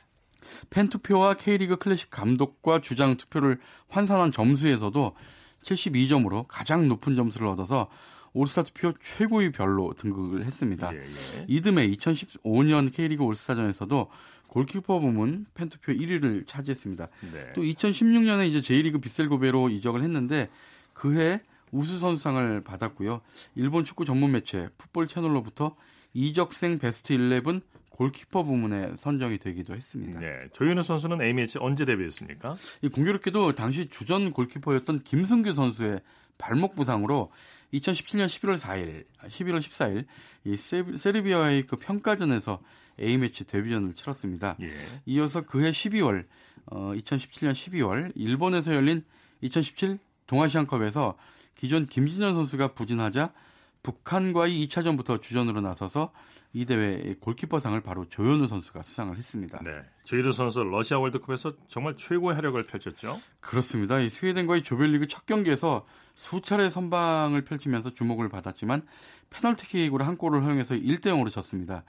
팬 0.71 0.89
투표와 0.89 1.35
K리그 1.35 1.77
클래식 1.77 2.11
감독과 2.11 2.81
주장 2.81 3.17
투표를 3.17 3.59
환산한 3.89 4.33
점수에서도 4.33 5.15
72점으로 5.63 6.47
가장 6.49 6.89
높은 6.89 7.15
점수를 7.15 7.47
얻어서 7.47 7.89
올스타 8.33 8.63
투표 8.63 8.93
최고의 9.03 9.53
별로 9.53 9.93
등극을 9.95 10.45
했습니다. 10.45 10.95
예, 10.95 10.99
예. 10.99 11.45
이듬해 11.49 11.89
2015년 11.91 12.93
K리그 12.93 13.23
올스타전에서도 13.25 14.11
골키퍼 14.51 14.99
부문 14.99 15.47
팬투표 15.55 15.93
1위를 15.93 16.47
차지했습니다. 16.47 17.09
네. 17.33 17.53
또 17.55 17.63
2016년에 17.63 18.49
이제 18.49 18.61
J리그 18.61 18.99
비셀고베로 18.99 19.69
이적을 19.69 20.03
했는데 20.03 20.49
그해 20.93 21.41
우수 21.73 21.99
선수상을 21.99 22.63
받았고요. 22.63 23.21
일본 23.55 23.85
축구 23.85 24.05
전문 24.05 24.33
매체 24.33 24.69
풋볼 24.79 25.09
채널로부터 25.09 25.77
이적생 26.15 26.79
베스트 26.79 27.13
11 27.13 27.61
골키퍼 27.91 28.45
부문에 28.45 28.97
선정이 28.97 29.39
되기도 29.39 29.75
했습니다. 29.75 30.21
네, 30.21 30.49
조윤우 30.55 30.83
선수는 30.83 31.21
A매치 31.21 31.59
언제 31.61 31.85
데뷔했습니까? 31.85 32.57
이 32.81 32.89
공교롭게도 32.89 33.53
당시 33.53 33.89
주전 33.91 34.33
골키퍼였던 34.33 35.01
김승규 35.01 35.53
선수의 35.53 36.01
발목 36.39 36.75
부상으로 36.75 37.31
2017년 37.75 38.27
11월 38.27 38.59
4일, 38.59 39.05
11월 39.29 39.61
14일 39.61 40.07
이 40.45 40.57
세르비아의 40.99 41.67
그 41.67 41.77
평가전에서 41.77 42.61
A매치 42.99 43.45
데뷔전을 43.45 43.95
치렀습니다. 43.95 44.57
예. 44.63 44.71
이어서 45.05 45.43
그해 45.43 45.71
12월, 45.71 46.25
어, 46.67 46.93
2017년 46.95 47.53
12월 47.53 48.13
일본에서 48.15 48.75
열린 48.75 49.05
2017 49.43 49.99
동아시안컵에서 50.27 51.17
기존 51.61 51.85
김진현 51.85 52.33
선수가 52.33 52.69
부진하자 52.69 53.35
북한과의 53.83 54.67
2차전부터 54.67 55.21
주전으로 55.21 55.61
나서서 55.61 56.11
이 56.55 56.65
대회 56.65 57.15
골키퍼상을 57.21 57.79
바로 57.83 58.09
조현우 58.09 58.47
선수가 58.47 58.81
수상을 58.81 59.15
했습니다. 59.15 59.61
네. 59.63 59.73
조현우 60.05 60.33
선수 60.33 60.65
러시아 60.65 60.99
월드컵에서 60.99 61.53
정말 61.69 61.99
최고의 61.99 62.35
활약을 62.35 62.67
펼쳤죠. 62.67 63.21
그렇습니다. 63.41 64.01
이 64.01 64.09
스웨덴과의 64.09 64.63
조별리그 64.63 65.07
첫 65.07 65.27
경기에서 65.27 65.87
수차례 66.15 66.71
선방을 66.71 67.45
펼치면서 67.45 67.91
주목을 67.91 68.31
받았지만 68.31 68.87
페널티킥으로 69.29 70.03
한 70.03 70.17
골을 70.17 70.43
허용해서 70.43 70.77
1대 70.77 71.09
0으로 71.09 71.31
졌습니다. 71.31 71.85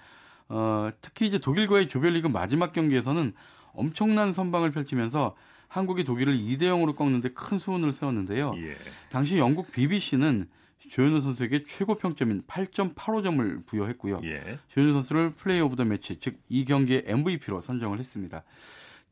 어, 0.50 0.90
특히 1.00 1.28
이제 1.28 1.40
독일과의 1.40 1.88
조별리그 1.88 2.28
마지막 2.28 2.74
경기에서는 2.74 3.34
엄청난 3.72 4.34
선방을 4.34 4.72
펼치면서 4.72 5.34
한국이 5.72 6.04
독일을 6.04 6.38
2대 6.38 6.64
0으로 6.64 6.98
꺾는데 6.98 7.30
큰 7.30 7.58
수훈을 7.58 7.94
세웠는데요. 7.94 8.54
예. 8.58 8.76
당시 9.10 9.38
영국 9.38 9.72
BBC는 9.72 10.46
조현우 10.90 11.22
선수에게 11.22 11.64
최고 11.64 11.96
평점인 11.96 12.42
8.85점을 12.42 13.66
부여했고요. 13.66 14.20
예. 14.26 14.60
조현우 14.68 14.92
선수를 14.92 15.32
player 15.32 15.62
of 15.62 15.78
the 15.78 15.86
match, 15.86 16.18
즉 16.18 16.42
이 16.50 16.66
경기의 16.66 17.04
MVP로 17.08 17.62
선정을 17.62 18.00
했습니다. 18.00 18.44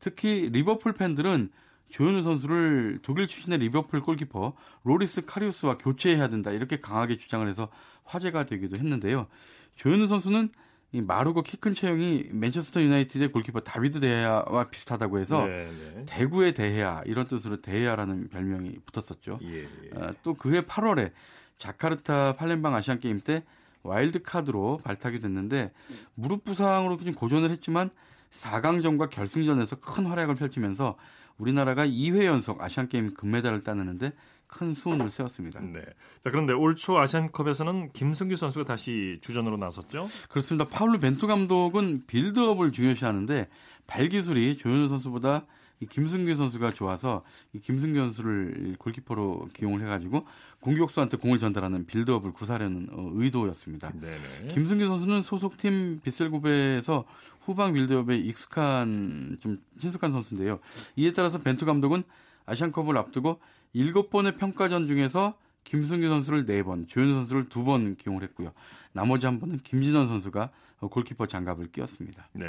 특히 0.00 0.50
리버풀 0.52 0.92
팬들은 0.92 1.50
조현우 1.88 2.20
선수를 2.22 2.98
독일 3.02 3.26
출신의 3.26 3.58
리버풀 3.60 4.02
골키퍼 4.02 4.54
로리스 4.84 5.24
카리우스와 5.24 5.78
교체해야 5.78 6.28
된다 6.28 6.50
이렇게 6.50 6.78
강하게 6.78 7.16
주장을 7.16 7.48
해서 7.48 7.68
화제가 8.04 8.44
되기도 8.44 8.76
했는데요. 8.76 9.28
조현우 9.76 10.06
선수는 10.06 10.50
이 10.92 11.00
마르고 11.00 11.42
키 11.42 11.56
큰 11.56 11.74
체형이 11.74 12.30
맨체스터 12.32 12.82
유나이티드의 12.82 13.30
골키퍼 13.32 13.60
다비드 13.60 14.00
데헤아와 14.00 14.70
비슷하다고 14.70 15.18
해서 15.20 15.46
네, 15.46 15.70
네. 15.94 16.04
대구의 16.06 16.54
데헤아 16.54 17.02
이런 17.06 17.26
뜻으로 17.26 17.60
대헤아라는 17.60 18.28
별명이 18.28 18.78
붙었었죠. 18.86 19.38
예, 19.42 19.62
예. 19.62 19.66
어, 19.94 20.12
또 20.22 20.34
그해 20.34 20.62
8월에 20.62 21.12
자카르타 21.58 22.34
팔렘방 22.36 22.74
아시안 22.74 22.98
게임 22.98 23.20
때 23.20 23.44
와일드 23.82 24.22
카드로 24.22 24.80
발탁이 24.82 25.20
됐는데 25.20 25.72
무릎 26.14 26.44
부상으로 26.44 26.96
좀 26.96 27.14
고전을 27.14 27.50
했지만 27.50 27.90
4강전과 28.32 29.10
결승전에서 29.10 29.76
큰 29.76 30.06
활약을 30.06 30.34
펼치면서 30.34 30.96
우리나라가 31.38 31.86
2회 31.86 32.24
연속 32.24 32.62
아시안 32.62 32.88
게임 32.88 33.14
금메달을 33.14 33.62
따내는데 33.62 34.12
큰 34.50 34.74
수훈을 34.74 35.10
세웠습니다. 35.10 35.60
네. 35.60 35.80
자, 36.22 36.30
그런데 36.30 36.52
올 36.52 36.74
초 36.74 36.98
아시안컵에서는 36.98 37.92
김승규 37.92 38.36
선수가 38.36 38.64
다시 38.64 39.18
주전으로 39.20 39.56
나섰죠? 39.56 40.08
그렇습니다. 40.28 40.68
파울루 40.68 40.98
벤투 40.98 41.26
감독은 41.26 42.04
빌드업을 42.06 42.72
중요시하는데 42.72 43.48
발기술이 43.86 44.56
조현우 44.58 44.88
선수보다 44.88 45.46
이 45.80 45.86
김승규 45.86 46.34
선수가 46.34 46.74
좋아서 46.74 47.22
이 47.54 47.58
김승규 47.60 47.98
선수를 47.98 48.76
골키퍼로 48.78 49.48
기용을 49.54 49.80
해가지고 49.82 50.26
공격수한테 50.60 51.16
공을 51.16 51.38
전달하는 51.38 51.86
빌드업을 51.86 52.32
구사하려는 52.32 52.88
어, 52.92 53.10
의도였습니다. 53.14 53.92
네네. 53.98 54.48
김승규 54.48 54.84
선수는 54.84 55.22
소속팀 55.22 56.00
비셀고베에서 56.04 57.04
후방 57.40 57.72
빌드업에 57.72 58.16
익숙한 58.18 59.38
좀 59.40 59.58
친숙한 59.80 60.12
선수인데요. 60.12 60.60
이에 60.96 61.12
따라서 61.12 61.38
벤투 61.38 61.64
감독은 61.64 62.02
아시안컵을 62.46 62.98
앞두고 62.98 63.40
7번의 63.74 64.38
평가전 64.38 64.86
중에서 64.88 65.34
김승규 65.64 66.08
선수를 66.08 66.46
4번, 66.46 66.88
조현우 66.88 67.12
선수를 67.14 67.48
2번 67.48 67.96
기용을 67.96 68.22
했고요. 68.24 68.52
나머지 68.92 69.26
한 69.26 69.38
번은 69.38 69.58
김진원 69.58 70.08
선수가 70.08 70.50
골키퍼 70.80 71.26
장갑을 71.26 71.70
끼웠습니다. 71.70 72.28
네. 72.32 72.46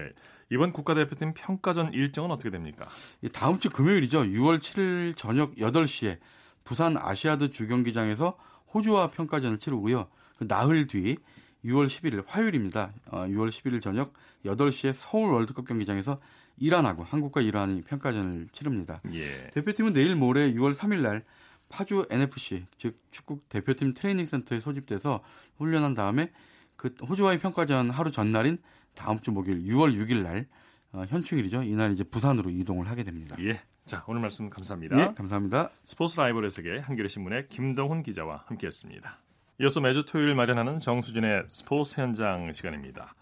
이번 0.49 0.71
국가대표팀 0.71 1.33
평가전 1.35 1.93
일정은 1.93 2.31
어떻게 2.31 2.49
됩니까? 2.49 2.87
다음 3.33 3.59
주 3.59 3.69
금요일이죠. 3.69 4.21
6월 4.23 4.59
7일 4.59 5.17
저녁 5.17 5.55
8시에 5.55 6.19
부산 6.63 6.97
아시아드 6.97 7.51
주경기장에서 7.51 8.37
호주와 8.73 9.11
평가전을 9.11 9.59
치르고요. 9.59 10.07
그 10.37 10.47
나흘 10.47 10.87
뒤 10.87 11.17
6월 11.65 11.87
11일 11.87 12.23
화요일입니다. 12.25 12.91
6월 13.11 13.47
어, 13.47 13.49
11일 13.49 13.81
저녁 13.81 14.13
8시에 14.45 14.93
서울 14.93 15.33
월드컵 15.33 15.67
경기장에서 15.67 16.19
이란하고 16.57 17.03
한국과 17.03 17.41
이란이 17.41 17.81
평가전을 17.81 18.49
치릅니다. 18.53 18.99
예. 19.13 19.49
대표팀은 19.51 19.93
내일 19.93 20.15
모레 20.15 20.53
6월 20.53 20.73
3일 20.73 21.01
날 21.01 21.23
파주 21.69 22.05
NFC 22.09 22.65
즉 22.77 22.99
축구 23.11 23.39
대표팀 23.49 23.93
트레이닝 23.93 24.25
센터에 24.25 24.59
소집돼서 24.59 25.21
훈련한 25.57 25.93
다음에 25.93 26.31
그 26.75 26.93
호주와의 27.07 27.39
평가전 27.39 27.89
하루 27.89 28.11
전날인 28.11 28.57
다음 28.95 29.19
주 29.21 29.31
목요일 29.31 29.63
6월 29.63 29.95
6일 29.95 30.23
날 30.23 30.47
어, 30.91 31.05
현충일이죠. 31.07 31.63
이날 31.63 31.93
이제 31.93 32.03
부산으로 32.03 32.49
이동을 32.49 32.89
하게 32.89 33.03
됩니다. 33.03 33.37
예. 33.39 33.61
자, 33.85 34.03
오늘 34.07 34.21
말씀 34.21 34.49
감사합니다. 34.49 34.95
네, 34.95 35.13
감사합니다. 35.15 35.69
스포츠 35.85 36.19
라이벌의 36.19 36.51
세계 36.51 36.79
한겨레 36.79 37.07
신문의 37.07 37.47
김동훈 37.49 38.03
기자와 38.03 38.43
함께했습니다. 38.47 39.17
이어서 39.61 39.79
매주 39.79 40.05
토요일 40.05 40.35
마련하는 40.35 40.79
정수진의 40.79 41.45
스포츠 41.49 41.99
현장 41.99 42.51
시간입니다. 42.51 43.13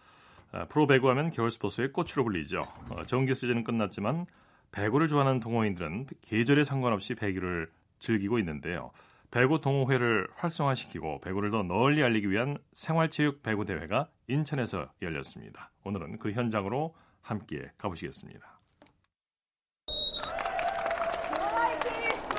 아, 0.51 0.65
프로 0.65 0.87
배구 0.87 1.09
하면 1.09 1.29
겨울 1.29 1.51
스포츠의 1.51 1.93
꽃으로 1.93 2.23
불리죠. 2.23 2.67
어, 2.89 3.03
정규 3.05 3.33
시즌은 3.33 3.63
끝났지만 3.63 4.25
배구를 4.71 5.07
좋아하는 5.07 5.39
동호인들은 5.39 6.07
계절에 6.21 6.63
상관없이 6.63 7.15
배구를 7.15 7.69
즐기고 7.99 8.39
있는데요. 8.39 8.91
배구 9.31 9.61
동호회를 9.61 10.27
활성화시키고 10.35 11.21
배구를 11.21 11.51
더 11.51 11.61
널리 11.61 12.03
알리기 12.03 12.31
위한 12.31 12.57
생활체육 12.73 13.43
배구 13.43 13.65
대회가 13.65 14.07
인천에서 14.27 14.89
열렸습니다. 15.01 15.71
오늘은 15.83 16.17
그 16.17 16.31
현장으로 16.31 16.95
함께 17.21 17.71
가보시겠습니다. 17.77 18.59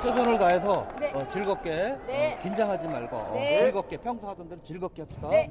최선을 0.01 0.39
다해서 0.39 0.87
네. 0.99 1.11
어, 1.13 1.29
즐겁게 1.31 1.95
네. 2.07 2.33
어, 2.33 2.39
긴장하지 2.39 2.87
말고 2.87 3.15
어, 3.15 3.33
네. 3.35 3.57
즐겁게 3.59 3.97
평소 3.97 4.27
하던 4.29 4.49
대로 4.49 4.61
즐겁게 4.63 5.03
합시다. 5.03 5.29
네. 5.29 5.47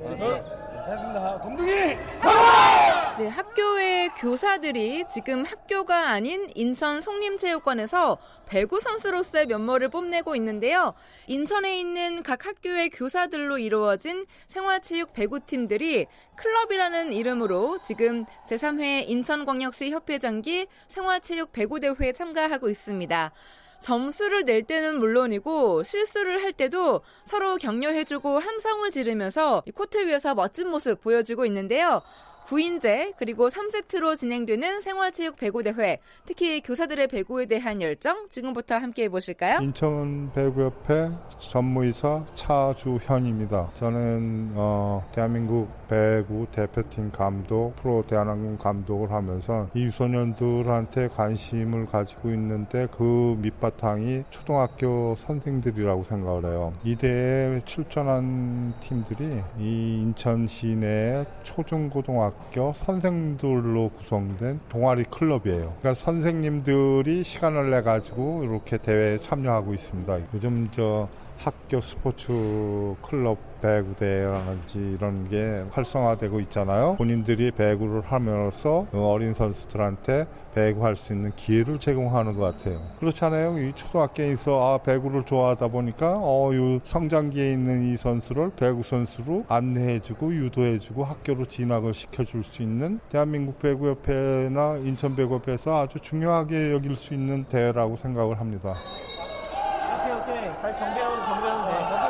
동둥이 1.43 1.97
가라! 2.21 3.17
네, 3.19 3.29
학교의 3.29 4.11
교사들이 4.17 5.05
지금 5.09 5.45
학교가 5.45 6.09
아닌 6.11 6.51
인천 6.55 7.01
송림체육관에서 7.01 8.19
배구 8.47 8.81
선수로서의 8.81 9.47
면모를 9.47 9.91
뽐내고 9.91 10.35
있는데요. 10.37 10.95
인천에 11.27 11.79
있는 11.79 12.23
각 12.23 12.47
학교의 12.47 12.91
교사들로 12.91 13.59
이루어진 13.59 14.27
생활체육 14.47 15.13
배구팀들이 15.13 16.07
클럽이라는 16.37 17.13
이름으로 17.13 17.79
지금 17.83 18.25
제3회 18.49 19.09
인천광역시 19.09 19.91
협회장기 19.91 20.67
생활체육 20.89 21.53
배구대회에 21.53 22.13
참가하고 22.13 22.71
있습니다. 22.71 23.33
점수를 23.81 24.45
낼 24.45 24.63
때는 24.63 24.99
물론이고 24.99 25.83
실수를 25.83 26.43
할 26.43 26.53
때도 26.53 27.01
서로 27.25 27.57
격려해주고 27.57 28.39
함성을 28.39 28.91
지르면서 28.91 29.63
코트 29.75 30.07
위에서 30.07 30.35
멋진 30.35 30.69
모습 30.69 31.01
보여주고 31.01 31.45
있는데요. 31.47 32.03
9인제 32.51 33.15
그리고 33.17 33.49
3세트로 33.49 34.17
진행되는 34.17 34.81
생활체육 34.81 35.37
배구대회 35.37 35.99
특히 36.27 36.61
교사들의 36.61 37.07
배구에 37.07 37.47
대한 37.47 37.81
열정 37.81 38.29
지금부터 38.29 38.75
함께 38.75 39.05
해보실까요? 39.05 39.61
인천 39.63 40.33
배구협회 40.33 41.11
전무이사 41.39 42.25
차주현입니다. 42.35 43.71
저는 43.77 44.53
어, 44.57 45.09
대한민국 45.13 45.69
배구 45.89 46.49
대표팀 46.51 47.13
감독, 47.13 47.77
프로 47.77 48.05
대한항공 48.07 48.59
감독을 48.59 49.13
하면서 49.13 49.69
이 49.75 49.83
유소년들한테 49.85 51.09
관심을 51.09 51.87
가지고 51.87 52.31
있는데 52.31 52.89
그 52.91 53.37
밑바탕이 53.41 54.25
초등학교 54.31 55.15
선생들이라고 55.17 56.03
생각을 56.03 56.45
해요. 56.47 56.73
이 56.83 56.97
대회에 56.97 57.63
출전한 57.65 58.75
팀들이 58.81 59.41
이 59.59 60.01
인천 60.03 60.49
시내 60.49 61.25
초중고등학교 61.45 62.40
선생들로 62.75 63.91
구성된 63.91 64.61
동아리 64.69 65.05
클럽이에요. 65.05 65.75
그러니까 65.79 65.95
선생님들이 65.95 67.23
시간을 67.25 67.71
내 67.71 67.83
가지고 67.83 68.43
이렇게 68.45 68.77
대회에 68.79 69.19
참여하고 69.19 69.75
있습니다. 69.75 70.19
요즘 70.35 70.69
저 70.73 71.09
학교 71.39 71.81
스포츠 71.81 72.33
클럽 73.03 73.39
배구대회라든지 73.61 74.97
이런 74.99 75.29
게 75.29 75.65
활성화되고 75.71 76.41
있잖아요. 76.41 76.97
본인들이 76.97 77.51
배구를 77.53 78.03
함으로써 78.03 78.87
어린 78.93 79.35
선수들한테 79.35 80.27
배구할 80.55 80.97
수 80.97 81.13
있는 81.13 81.33
기회를 81.37 81.79
제공하는 81.79 82.37
것 82.37 82.59
같아요. 82.59 82.81
그렇잖아요. 82.99 83.59
이 83.59 83.73
초등학교에 83.73 84.37
서 84.37 84.75
아, 84.75 84.79
배구를 84.79 85.25
좋아하다 85.25 85.69
보니까 85.69 86.15
어, 86.19 86.51
이 86.53 86.81
성장기에 86.83 87.53
있는 87.53 87.93
이 87.93 87.97
선수를 87.97 88.51
배구 88.57 88.83
선수로 88.83 89.45
안내해주고 89.49 90.35
유도해주고 90.35 91.05
학교로 91.05 91.45
진학을 91.45 91.95
시켜줄 91.95 92.43
수 92.45 92.63
있는 92.63 92.99
대한민국 93.11 93.61
배구협회나 93.61 94.79
인천배구협회에서 94.79 95.83
아주 95.83 96.01
중요하게 96.01 96.73
여길 96.73 96.97
수 96.97 97.15
있는 97.15 97.45
대회라고 97.45 97.97
생각을 97.97 98.41
합니다. 98.41 98.75
오케이 100.03 100.13
오케이 100.13 100.51
잘 100.61 100.77
정비하고 100.77 101.17
정비하면 101.27 102.09
돼. 102.09 102.10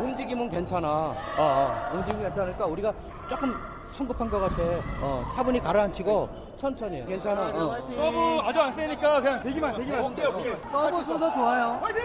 움직임은 0.00 0.48
괜찮아. 0.50 0.88
어, 0.88 1.14
어. 1.38 1.90
움직임이 1.94 2.22
괜찮으니까 2.22 2.66
우리가 2.66 2.92
조금 3.28 3.54
성급한 3.96 4.30
것 4.30 4.38
같아. 4.40 4.62
어, 5.02 5.24
차분히 5.34 5.60
가라앉히고 5.60 6.28
천천히. 6.58 7.04
괜찮아. 7.06 7.42
어. 7.48 7.76
서브 7.94 8.38
아주 8.44 8.60
안 8.60 8.72
세니까 8.72 9.20
그냥 9.20 9.42
대기만 9.42 9.74
대기만. 9.76 10.04
오케이 10.04 10.26
오케이. 10.26 10.54
서브 10.70 11.04
순서 11.04 11.32
좋아요. 11.32 11.78
화이팅! 11.82 12.00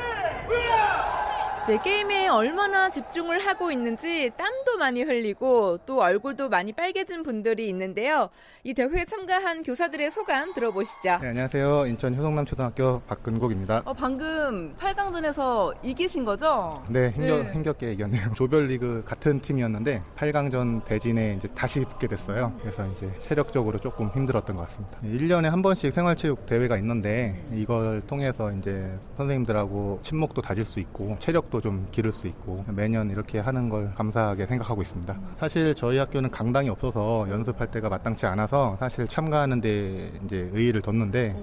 네, 1.68 1.80
게임에 1.82 2.28
얼마나 2.28 2.92
집중을 2.92 3.40
하고 3.40 3.72
있는지 3.72 4.30
땀도 4.38 4.78
많이 4.78 5.02
흘리고 5.02 5.80
또 5.88 6.00
얼굴도 6.00 6.48
많이 6.48 6.72
빨개진 6.74 7.24
분들이 7.24 7.68
있는데요. 7.70 8.30
이 8.64 8.76
대회에 8.76 9.04
참가한 9.06 9.64
교사들의 9.64 10.12
소감 10.12 10.54
들어보시죠. 10.54 11.18
네, 11.22 11.30
안녕하세요. 11.30 11.88
인천 11.88 12.14
효성남 12.16 12.46
초등학교 12.46 13.00
박근국입니다. 13.08 13.82
어, 13.84 13.94
방금 13.94 14.76
8강전에서 14.78 15.74
이기신 15.82 16.24
거죠? 16.24 16.84
네, 16.88 17.10
힘겹, 17.10 17.44
네. 17.44 17.54
힘겹 17.54 17.78
게 17.80 17.94
이겼네요. 17.94 18.34
조별리그 18.38 19.04
같은 19.04 19.40
팀이었는데 19.40 20.04
8강전 20.16 20.86
대진에 20.86 21.34
이제 21.34 21.48
다시 21.56 21.84
붙게 21.84 22.06
됐어요. 22.06 22.56
그래서 22.62 22.86
이제 22.90 23.12
체력적으로 23.18 23.80
조금 23.80 24.12
힘들었던 24.14 24.56
것 24.56 24.62
같습니다. 24.62 25.00
1년에 25.04 25.50
한 25.50 25.64
번씩 25.64 25.92
생활체육 25.92 26.46
대회가 26.46 26.78
있는데 26.78 27.44
이걸 27.52 28.02
통해서 28.06 28.52
이제 28.52 28.96
선생님들하고 29.16 29.98
친목도 30.04 30.44
다질 30.44 30.64
수 30.64 30.80
있고 30.80 31.18
체력도 31.20 31.55
좀 31.62 31.88
기를 31.92 32.12
수 32.12 32.28
있고 32.28 32.64
매년 32.68 33.10
이렇게 33.10 33.40
하는 33.40 33.70
걸 33.70 33.94
감사하게 33.96 34.46
생각하고 34.46 34.82
있습니다. 34.82 35.16
사실 35.38 35.74
저희 35.76 35.98
학교는 35.98 36.32
강당이 36.32 36.70
없어서 36.70 37.28
연습할 37.30 37.72
때가 37.72 37.90
마땅치 37.90 38.26
않아서 38.26 38.76
사실 38.80 39.08
참가하는데 39.08 40.20
이제 40.26 40.50
의의를 40.54 40.82
뒀는데 40.82 41.36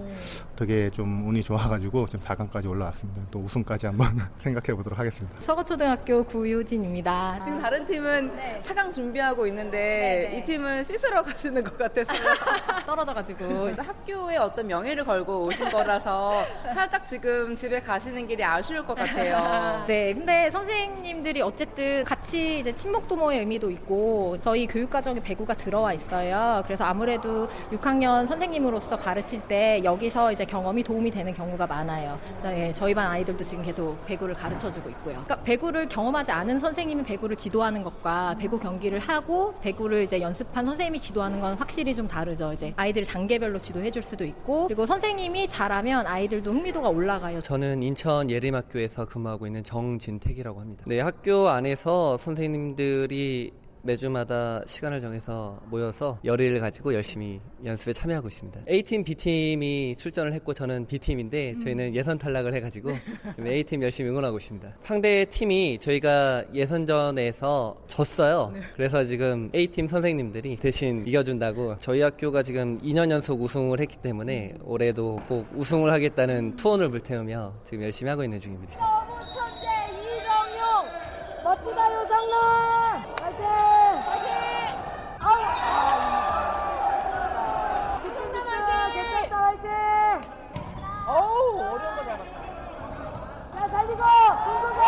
되게 0.57 0.91
좀 0.91 1.29
운이 1.29 1.43
좋아가지고 1.43 2.07
지금 2.07 2.21
4강까지 2.21 2.69
올라왔습니다. 2.69 3.23
또 3.31 3.41
우승까지 3.41 3.87
한번 3.87 4.09
생각해 4.39 4.77
보도록 4.77 4.99
하겠습니다. 4.99 5.41
서거초등학교 5.41 6.25
구효진입니다. 6.25 7.43
지금 7.45 7.59
다른 7.59 7.85
팀은 7.87 8.33
4강 8.63 8.93
준비하고 8.93 9.47
있는데 9.49 10.29
네네. 10.29 10.37
이 10.39 10.45
팀은 10.45 10.83
씻으러 10.83 11.23
가시는 11.23 11.65
것 11.65 11.77
같았어요. 11.79 12.33
떨어져가지고 12.87 13.71
학교에 13.77 14.37
어떤 14.37 14.67
명예를 14.67 15.05
걸고 15.05 15.47
오신 15.47 15.69
거라서 15.71 16.45
살짝 16.75 17.07
지금 17.07 17.55
집에 17.57 17.81
가시는 17.81 18.27
길이 18.27 18.45
아쉬울 18.45 18.85
것 18.87 18.95
같아요. 18.95 19.85
네, 19.87 20.02
근데 20.15 20.51
선생님들이 20.51 21.41
어쨌든 21.43 22.03
같이 22.05 22.59
이제 22.59 22.75
친목 22.75 23.07
도모의 23.07 23.41
의미도 23.41 23.71
있고 23.71 24.37
저희 24.41 24.67
교육 24.67 24.91
과정에 24.91 25.21
배구가 25.21 25.55
들어와 25.55 25.93
있어요. 25.93 26.63
그래서 26.65 26.85
아무래도 26.85 27.47
6학년 27.71 28.27
선생님으로서 28.27 28.97
가르칠 28.97 29.41
때 29.43 29.81
여기서 29.85 30.33
이제 30.33 30.45
경험이 30.45 30.83
도움이 30.83 31.11
되는 31.11 31.33
경우가 31.33 31.67
많아요. 31.67 32.19
예, 32.47 32.73
저희 32.73 32.95
반 32.95 33.07
아이들도 33.09 33.45
지금 33.45 33.63
계속 33.63 34.05
배구를 34.07 34.35
가르쳐 34.35 34.71
주고 34.71 34.91
있고요. 34.91 35.23
그러니까 35.25 35.37
배구를 35.43 35.89
경험하지 35.89 36.33
않은 36.33 36.59
선생님이 36.59 37.05
배구를 37.05 37.37
지도하는 37.37 37.83
것과 37.83 38.35
배구 38.39 38.59
경기를 38.59 38.99
하고 38.99 39.55
배구를 39.61 40.03
이제 40.03 40.21
연습한 40.21 40.67
선생님이 40.67 40.99
지도하는 40.99 41.41
건 41.41 41.55
확실히 41.55 41.95
좀 41.95 42.09
다르죠. 42.09 42.53
이제 42.53 42.73
아이들 42.77 43.05
단계별로 43.05 43.59
지도해 43.59 43.91
줄 43.91 44.03
수도 44.03 44.25
있고 44.25 44.67
그리고 44.67 44.87
선생님이 44.87 45.49
잘하면 45.49 46.07
아이들도 46.07 46.53
흥미도가 46.53 46.89
올라가요. 46.89 47.41
저는 47.41 47.83
인천 47.83 48.31
예림학교에서 48.31 49.07
근무하고 49.07 49.47
있는 49.47 49.63
정 49.63 49.92
진택이라고 49.99 50.61
합니다. 50.61 50.85
네, 50.87 51.01
학교 51.01 51.49
안에서 51.49 52.17
선생님들이 52.19 53.53
매주마다 53.85 54.63
시간을 54.65 55.01
정해서 55.01 55.59
모여서 55.65 56.17
열의를 56.25 56.61
가지고 56.61 56.95
열심히 56.95 57.41
연습에 57.65 57.93
참여하고 57.93 58.29
있습니다. 58.29 58.61
A팀, 58.71 59.03
B팀이 59.03 59.97
출전을 59.99 60.33
했고 60.35 60.55
저는 60.55 60.87
B팀인데 60.87 61.57
저희는 61.59 61.93
예선 61.97 62.17
탈락을 62.17 62.55
해가지고 62.55 62.91
지금 63.35 63.47
A팀 63.49 63.83
열심히 63.83 64.09
응원하고 64.11 64.37
있습니다. 64.37 64.73
상대 64.83 65.25
팀이 65.25 65.79
저희가 65.81 66.45
예선전에서 66.55 67.75
졌어요. 67.89 68.53
그래서 68.77 69.05
지금 69.05 69.51
A팀 69.53 69.89
선생님들이 69.89 70.59
대신 70.61 71.05
이겨준다고 71.05 71.77
저희 71.81 72.03
학교가 72.03 72.45
지금 72.45 72.81
2년 72.83 73.11
연속 73.11 73.41
우승을 73.43 73.81
했기 73.81 73.97
때문에 73.97 74.55
올해도 74.63 75.17
꼭 75.27 75.45
우승을 75.57 75.93
하겠다는 75.93 76.55
투혼을 76.55 76.89
불태우며 76.89 77.53
지금 77.65 77.83
열심히 77.83 78.11
하고 78.11 78.23
있는 78.23 78.39
중입니다. 78.39 78.79
천재 78.79 79.67
이정용 79.91 80.87
멋지다 81.43 81.95
요상남 82.01 83.03
화이팅 83.23 83.45
화이팅 83.45 84.33
아우 85.21 85.39
괜찮다 88.03 88.37
화이팅 89.31 89.69
어우 91.07 91.61
어려운 91.61 91.97
거 91.97 92.05
잡았다. 92.05 92.35
자 93.53 93.69
살리고 93.69 94.03
동동아 94.45 94.83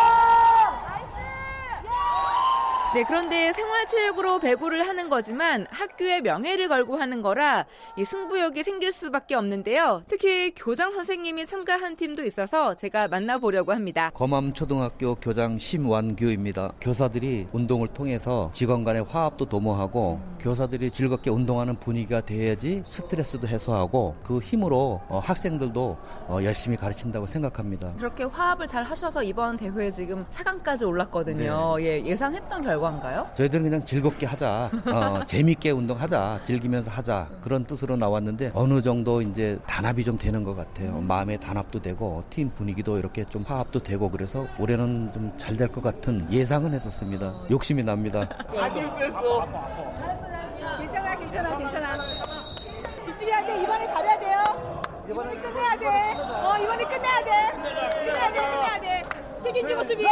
나이스 0.88 1.14
네, 2.94 3.02
그런데 3.02 3.52
생활체육으로 3.52 4.38
배구를 4.38 4.87
하는 4.87 5.09
거지만 5.09 5.66
학교의 5.68 6.22
명예를 6.22 6.68
걸고 6.68 6.94
하는 6.96 7.22
거라 7.22 7.66
이 7.98 8.04
승부욕이 8.04 8.62
생길 8.62 8.92
수밖에 8.92 9.35
없는데요. 9.35 10.04
특히 10.07 10.52
교장 10.54 10.94
선생님이 10.94 11.44
참가한 11.44 11.96
팀도 11.96 12.22
있어서 12.22 12.74
제가 12.76 13.09
만나보려고 13.09 13.72
합니다. 13.72 14.12
검암초등학교 14.14 15.16
교장 15.16 15.59
심완규입니다. 15.59 16.74
교사들이 16.80 17.48
운동을 17.50 17.88
통해서 17.88 18.50
직원 18.52 18.85
간의 18.85 19.02
화합도 19.09 19.46
도모하고 19.46 20.20
교사들이 20.38 20.92
즐겁게 20.92 21.30
운동하는 21.30 21.74
분위기가 21.80 22.20
돼야지 22.20 22.85
스트레스도 22.87 23.48
해소하고 23.48 24.14
그 24.22 24.38
힘으로 24.38 25.00
어, 25.09 25.18
학생들도 25.18 25.98
어, 26.28 26.38
열심히 26.44 26.76
가르친다고 26.76 27.26
생각합니다. 27.26 27.92
그렇게 27.96 28.22
화합을 28.22 28.68
잘 28.68 28.85
하셔서 28.85 29.24
이번 29.24 29.57
대회에 29.57 29.90
지금 29.90 30.24
4강까지 30.26 30.87
올랐거든요. 30.87 31.74
예, 31.80 32.04
예상했던 32.04 32.62
결과 32.62 32.83
인가요? 32.90 33.28
저희들은 33.36 33.64
그냥 33.64 33.84
즐겁게 33.84 34.26
하자, 34.26 34.70
어, 34.86 35.24
재밌게 35.26 35.70
운동하자, 35.70 36.40
즐기면서 36.44 36.90
하자 36.90 37.28
그런 37.42 37.64
뜻으로 37.64 37.96
나왔는데 37.96 38.52
어느 38.54 38.80
정도 38.82 39.20
이제 39.22 39.58
단합이 39.66 40.04
좀 40.04 40.16
되는 40.18 40.42
것 40.44 40.54
같아요. 40.56 41.00
마음의 41.00 41.38
단합도 41.40 41.82
되고 41.82 42.22
팀 42.30 42.50
분위기도 42.54 42.98
이렇게 42.98 43.24
좀 43.24 43.42
화합도 43.46 43.82
되고 43.82 44.08
그래서 44.10 44.46
올해는 44.58 45.12
좀 45.12 45.32
잘 45.36 45.56
될 45.56 45.68
것 45.72 45.82
같은 45.82 46.26
예상은 46.32 46.72
했었습니다. 46.74 47.32
욕심이 47.50 47.82
납니다. 47.82 48.28
다 48.28 48.70
실수했어. 48.70 49.46
잘했어 49.98 50.22
잘했어 50.30 50.78
괜찮아 50.78 51.16
괜찮아 51.18 51.56
괜찮아 51.58 51.96
열심히 53.06 53.32
해야 53.32 53.46
돼. 53.46 53.62
이번에 53.62 53.86
잘해야 53.86 54.18
돼요. 54.20 54.82
이번에 55.10 55.36
끝내야 55.36 55.76
돼. 55.78 55.86
어, 55.86 56.56
이번에 56.62 56.84
끝내야 56.84 57.24
돼. 57.24 57.52
끝내야 57.56 58.32
돼, 58.32 58.40
끝내야 58.40 58.80
돼. 58.80 59.02
책임지고 59.42 59.84
수비. 59.84 60.04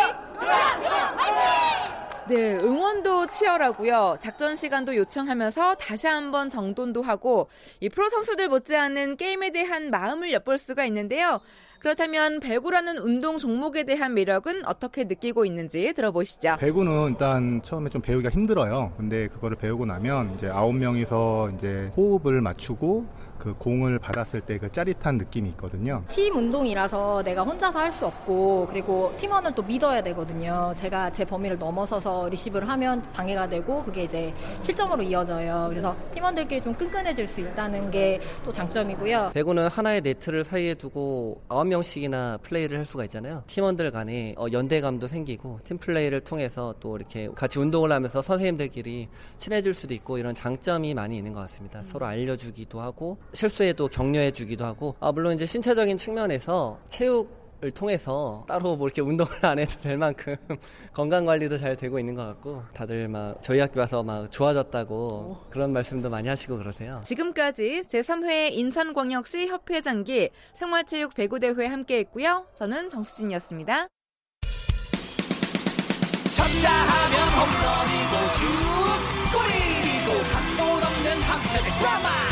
네, 2.33 2.57
응원도 2.57 3.27
치열하고요. 3.27 4.16
작전 4.18 4.57
시간도 4.57 4.97
요청하면서 4.97 5.75
다시 5.75 6.07
한번 6.07 6.49
정돈도 6.49 7.03
하고 7.03 7.51
이 7.79 7.90
프로 7.90 8.09
선수들 8.09 8.49
못지않은 8.49 9.18
게임에 9.18 9.51
대한 9.51 9.90
마음을 9.90 10.33
엿볼 10.33 10.57
수가 10.57 10.87
있는데요. 10.87 11.42
그렇다면 11.81 12.40
배구라는 12.40 12.97
운동 12.97 13.37
종목에 13.37 13.85
대한 13.85 14.14
매력은 14.14 14.64
어떻게 14.64 15.05
느끼고 15.05 15.45
있는지 15.45 15.92
들어보시죠. 15.92 16.57
배구는 16.59 17.11
일단 17.11 17.61
처음에 17.62 17.90
좀 17.90 18.01
배우기가 18.01 18.31
힘들어요. 18.31 18.95
근데 18.97 19.29
그거를 19.29 19.59
배우고 19.59 19.85
나면 19.85 20.35
이제 20.37 20.49
아홉 20.49 20.75
명이서 20.75 21.51
이제 21.55 21.92
호흡을 21.99 22.40
맞추고 22.40 23.05
그 23.42 23.52
공을 23.55 23.98
받았을 23.98 24.40
때 24.40 24.52
그 24.62 24.70
짜릿한 24.70 25.16
느낌이 25.16 25.48
있거든요. 25.50 26.05
팀 26.09 26.37
운동이라서 26.37 27.22
내가 27.24 27.42
혼자서 27.42 27.78
할 27.78 27.90
수 27.92 28.07
없고 28.07 28.68
그리고 28.70 29.12
팀원을 29.18 29.55
또 29.55 29.62
믿어야 29.62 30.02
되거든요. 30.02 30.72
제가 30.76 31.11
제 31.11 31.24
범위를 31.24 31.59
넘어서서 31.59 32.28
리시브를 32.28 32.68
하면 32.68 33.02
방해가 33.12 33.48
되고 33.48 33.83
그게 33.85 34.05
이제 34.05 34.33
실점으로 34.61 35.02
이어져요. 35.02 35.66
그래서 35.68 35.94
팀원들끼리 36.14 36.62
좀 36.62 36.74
끈끈해질 36.74 37.26
수 37.26 37.40
있다는 37.40 37.90
게 37.90 38.20
또 38.44 38.52
장점이고요. 38.52 39.33
배구는 39.35 39.68
하나의 39.68 40.00
네트를 40.02 40.44
사이에 40.44 40.74
두고 40.74 41.40
9명씩이나 41.48 42.40
플레이를 42.42 42.78
할 42.78 42.87
수가 42.87 43.05
있잖아요. 43.05 43.42
팀원들 43.46 43.90
간에 43.90 44.35
어, 44.38 44.46
연대감도 44.52 45.07
생기고 45.07 45.61
팀 45.64 45.78
플레이를 45.78 46.20
통해서 46.20 46.74
또 46.81 46.96
이렇게 46.96 47.28
같이 47.35 47.59
운동을 47.59 47.90
하면서 47.92 48.22
선생님들끼리 48.22 49.09
친해질 49.38 49.74
수도 49.74 49.94
있고 49.94 50.18
이런 50.18 50.35
장점이 50.35 50.94
많이 50.94 51.16
있는 51.18 51.33
것 51.33 51.40
같습니다. 51.40 51.83
서로 51.83 52.07
알려주기도 52.07 52.81
하고 52.81 53.18
실수에도 53.33 53.88
격려해주기도 53.88 54.64
하고 54.64 54.95
아, 55.01 55.12
물론 55.12 55.35
이제 55.35 55.47
신체적인 55.47 55.97
측면에서 55.97 56.79
체육 56.88 57.42
을 57.64 57.71
통해서 57.71 58.45
따로 58.49 58.75
뭐 58.75 58.88
이렇게 58.88 59.03
운동을 59.03 59.47
안 59.47 59.57
해도 59.61 59.79
될 59.81 59.97
만큼 59.97 60.35
건강 60.92 61.25
관리도 61.25 61.59
잘 61.59 61.77
되고 61.77 61.97
있는 62.01 62.16
것 62.16 62.27
같고 62.27 62.64
다들 62.75 63.07
막 63.07 63.40
저희 63.40 63.61
학교 63.61 63.79
와서 63.79 64.03
막 64.03 64.33
좋아졌다고 64.33 65.47
그런 65.49 65.73
말씀도 65.73 66.11
많이 66.11 66.27
하시고 66.27 66.59
그러세요. 66.59 67.01
지금까지 67.05 67.83
제3회 67.87 68.53
인천광역시 68.53 69.47
협회장기 69.47 70.31
생활체육 70.55 71.14
배구대회 71.14 71.66
함께했고요. 71.66 72.49
저는 72.53 72.88
정수진이었습니다. 72.88 73.87
쳤다 76.35 76.68
하면 76.68 77.29
홈런이고 77.38 78.29
슛 78.35 78.45
골이고 79.31 80.18
각본 80.33 80.83
없는 80.83 81.23
한편의 81.23 81.73
드라마 81.79 82.32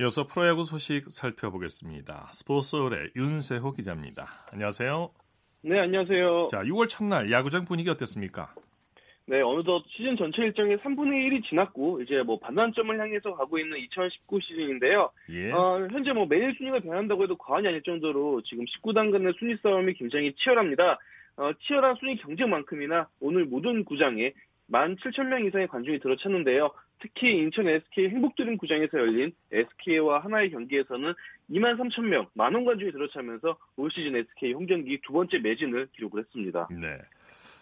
이어서 0.00 0.28
프로야구 0.28 0.62
소식 0.62 1.10
살펴보겠습니다. 1.10 2.30
스포츠홀의 2.32 3.10
윤세호 3.16 3.72
기자입니다. 3.72 4.28
안녕하세요. 4.52 5.10
네, 5.62 5.80
안녕하세요. 5.80 6.46
자, 6.52 6.62
6월 6.62 6.88
첫날 6.88 7.32
야구장 7.32 7.64
분위기 7.64 7.90
어땠습니까? 7.90 8.54
네, 9.26 9.40
어느덧 9.40 9.82
시즌 9.88 10.16
전체 10.16 10.42
일정의 10.42 10.76
3분의 10.78 11.28
1이 11.28 11.44
지났고 11.48 12.00
이제 12.00 12.22
뭐 12.22 12.38
반환점을 12.38 12.96
향해서 12.96 13.34
가고 13.34 13.58
있는 13.58 13.76
2019 13.76 14.38
시즌인데요. 14.40 15.10
예. 15.30 15.50
어, 15.50 15.88
현재 15.90 16.12
뭐 16.12 16.26
매일 16.26 16.54
순위가 16.56 16.78
변한다고 16.78 17.24
해도 17.24 17.36
과언이 17.36 17.66
아닐 17.66 17.82
정도로 17.82 18.42
지금 18.42 18.66
19단 18.66 19.10
간의 19.10 19.34
순위 19.40 19.56
싸움이 19.60 19.94
굉장히 19.94 20.32
치열합니다. 20.34 21.00
어, 21.38 21.50
치열한 21.66 21.96
순위 21.98 22.16
경쟁만큼이나 22.18 23.08
오늘 23.18 23.46
모든 23.46 23.84
구장에 23.84 24.32
17,000명 24.70 25.48
이상의 25.48 25.66
관중이 25.66 25.98
들어찼는데요. 25.98 26.70
특히 27.00 27.38
인천 27.38 27.68
SK 27.68 28.08
행복드림 28.08 28.56
구장에서 28.56 28.98
열린 28.98 29.32
SK와 29.52 30.20
하나의 30.20 30.50
경기에서는 30.50 31.12
2만 31.50 31.78
3천 31.78 32.02
명, 32.02 32.26
만원 32.34 32.64
관중이 32.64 32.92
들어차면서 32.92 33.56
올 33.76 33.90
시즌 33.90 34.16
SK 34.16 34.52
홈 34.52 34.66
경기 34.66 35.00
두 35.06 35.12
번째 35.12 35.38
매진을 35.38 35.88
기록을 35.94 36.20
했습니다. 36.20 36.68
네. 36.70 36.98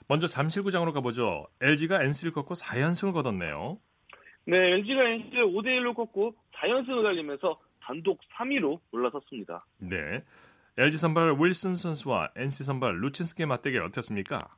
먼저 0.09 0.27
잠실구장으로 0.27 0.92
가보죠. 0.92 1.46
LG가 1.61 2.03
NC를 2.03 2.33
꺾고 2.33 2.55
4연승을 2.55 3.12
거뒀네요. 3.12 3.79
네, 4.44 4.72
LG가 4.72 5.09
NC를 5.09 5.46
5대1로 5.46 5.94
꺾고 5.94 6.35
4연승을 6.55 7.03
달리면서 7.03 7.61
단독 7.81 8.20
3위로 8.37 8.81
올라섰습니다. 8.92 9.66
네. 9.79 10.22
LG 10.79 10.99
선발 10.99 11.37
윌슨 11.40 11.75
선수와 11.75 12.31
NC 12.37 12.64
선발 12.64 12.99
루친스키의 13.01 13.46
맞대결 13.46 13.83
어땠습니까? 13.83 14.49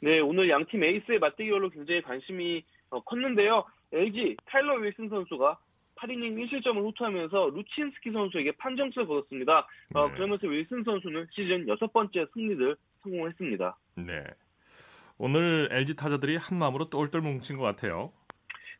네, 0.00 0.18
오늘 0.18 0.48
양팀 0.48 0.82
에이스의 0.82 1.20
맞대결로 1.20 1.70
굉장히 1.70 2.02
관심이 2.02 2.64
어, 2.90 3.00
컸는데요. 3.04 3.64
LG 3.92 4.36
타일러 4.46 4.74
윌슨 4.76 5.08
선수가 5.08 5.58
8이닝 5.96 6.34
1실점을 6.50 6.82
호투하면서 6.82 7.50
루친스키 7.54 8.10
선수에게 8.10 8.52
판정수를 8.52 9.06
거뒀습니다. 9.06 9.66
어, 9.94 10.08
네. 10.08 10.14
그러면서 10.14 10.46
윌슨 10.48 10.82
선수는 10.82 11.26
시즌 11.30 11.68
여섯 11.68 11.92
번째 11.92 12.26
승리를 12.32 12.76
성공했습니다. 13.02 13.76
네. 13.96 14.24
오늘 15.18 15.68
LG 15.70 15.94
타자들이 15.96 16.36
한 16.36 16.58
마음으로 16.58 16.88
똘똘 16.90 17.20
뭉친 17.20 17.56
것 17.56 17.62
같아요. 17.62 18.10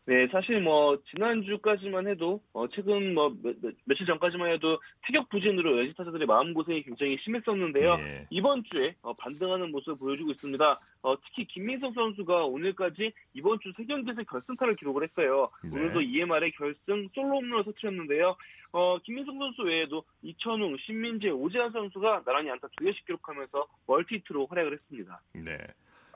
네, 0.05 0.27
사실 0.33 0.61
뭐 0.61 1.01
지난주까지만 1.11 2.09
해도 2.09 2.43
어, 2.53 2.67
최근 2.69 3.15
뭐 3.15 3.29
며, 3.41 3.53
며, 3.63 3.71
며칠 3.85 4.05
전까지만 4.05 4.51
해도 4.51 4.81
타격 5.03 5.29
부진으로 5.29 5.79
LG 5.79 5.95
타자들의 5.95 6.27
마음 6.27 6.53
고생이 6.55 6.83
굉장히 6.83 7.17
심했었는데요. 7.19 7.97
예. 8.01 8.27
이번 8.31 8.65
주에 8.65 8.97
어, 9.03 9.13
반등하는 9.15 9.71
모습을 9.71 9.97
보여주고 9.99 10.33
있습니다. 10.33 10.81
어, 11.03 11.21
특히 11.21 11.47
김민석 11.47 11.95
선수가 11.95 12.47
오늘까지 12.47 13.13
이번 13.35 13.61
주 13.61 13.73
세 13.77 13.85
경기에서 13.85 14.23
결승타를 14.25 14.75
기록을 14.77 15.05
했어요. 15.05 15.51
네. 15.63 15.71
오늘도 15.79 16.01
EMR의 16.03 16.53
결승 16.53 17.09
솔로 17.15 17.37
홈런을 17.37 17.65
터뜨렸는데요. 17.65 18.37
어, 18.73 18.99
김민석 18.99 19.37
선수 19.39 19.63
외에도 19.63 20.03
이천웅, 20.23 20.79
신민재, 20.79 21.31
오재환 21.31 21.71
선수가 21.71 22.25
나란히 22.25 22.51
안타 22.51 22.67
두 22.77 22.85
개씩 22.85 23.07
기록하면서 23.07 23.67
멀티히트로 23.87 24.47
활약을 24.47 24.73
했습니다. 24.73 25.21
네. 25.35 25.59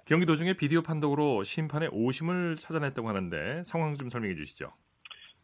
경기 0.06 0.24
도중에 0.24 0.52
비디오 0.52 0.82
판독으로 0.82 1.42
심판의 1.42 1.88
오심을 1.90 2.54
찾아냈다고 2.54 3.08
하는데 3.08 3.64
상황 3.64 3.94
좀 3.94 4.08
설명해 4.08 4.36
주시죠. 4.36 4.72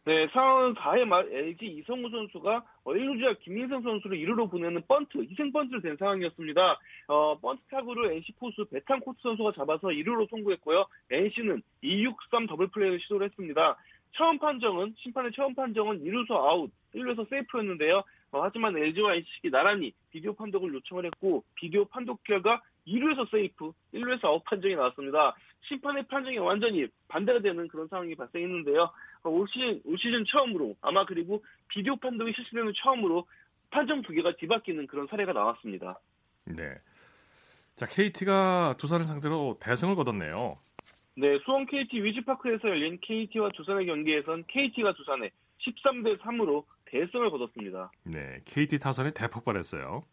네, 0.05 0.25
상황은 0.31 0.73
4회 0.75 1.03
말 1.03 1.29
LG 1.33 1.65
이성우 1.65 2.09
선수가 2.09 2.63
1루주자 2.85 3.39
김민성 3.41 3.83
선수를 3.83 4.17
1루로 4.19 4.49
보내는 4.49 4.81
번트, 4.87 5.17
희생 5.17 5.51
번트를 5.51 5.81
댄 5.81 5.97
상황이었습니다. 5.97 6.79
어, 7.07 7.37
번트 7.39 7.61
타구를 7.69 8.13
NC 8.13 8.31
포수 8.39 8.65
베탄코트 8.71 9.19
선수가 9.21 9.51
잡아서 9.53 9.89
1루로 9.89 10.29
송구했고요. 10.29 10.85
NC는 11.11 11.61
2-6-3 11.83 12.47
더블 12.47 12.67
플레이를 12.67 13.01
시도를 13.01 13.25
했습니다. 13.25 13.77
처음 14.15 14.39
판정은, 14.39 14.93
심판의 14.97 15.31
처음 15.35 15.55
판정은 15.55 16.03
1루수 16.03 16.31
아웃, 16.31 16.71
1루에서 16.95 17.29
세이프였는데요. 17.29 18.03
어, 18.31 18.41
하지만 18.41 18.77
LG와 18.77 19.15
NC가 19.15 19.49
나란히 19.49 19.93
비디오 20.11 20.33
판독을 20.33 20.73
요청을 20.73 21.05
했고, 21.05 21.43
비디오 21.55 21.83
판독 21.85 22.23
결과 22.23 22.61
2루에서 22.87 23.29
세이프, 23.31 23.71
1루에서 23.93 24.25
아웃 24.25 24.43
판정이 24.43 24.75
나왔습니다. 24.75 25.35
심판의 25.67 26.07
판정이 26.07 26.37
완전히 26.39 26.87
반대가 27.07 27.39
되는 27.39 27.67
그런 27.67 27.87
상황이 27.87 28.15
발생했는데요. 28.15 28.91
어, 29.23 29.29
올 29.29 29.47
시즌, 29.47 29.81
올 29.85 29.97
시즌 29.97 30.25
처음으로 30.25 30.75
아마 30.81 31.05
그리고 31.05 31.43
비디오 31.69 31.95
판독이 31.95 32.33
실시되는 32.35 32.73
처음으로 32.75 33.25
판정 33.69 34.01
두 34.01 34.13
개가 34.13 34.35
뒤바뀌는 34.35 34.87
그런 34.87 35.07
사례가 35.07 35.33
나왔습니다. 35.33 35.99
네. 36.45 36.75
자, 37.75 37.85
KT가 37.85 38.75
두산을 38.77 39.05
상대로 39.05 39.57
대승을 39.59 39.95
거뒀네요. 39.95 40.57
네, 41.15 41.39
수원 41.45 41.65
KT 41.65 42.03
위즈파크에서 42.03 42.69
열린 42.69 42.99
KT와 43.01 43.49
두산의 43.55 43.85
경기에선 43.85 44.45
KT가 44.47 44.93
두산에 44.93 45.29
13대 45.59 46.19
3으로 46.19 46.65
대승을 46.85 47.29
거뒀습니다. 47.31 47.91
네, 48.03 48.39
KT 48.45 48.79
타선이 48.79 49.13
대폭발했어요. 49.13 50.03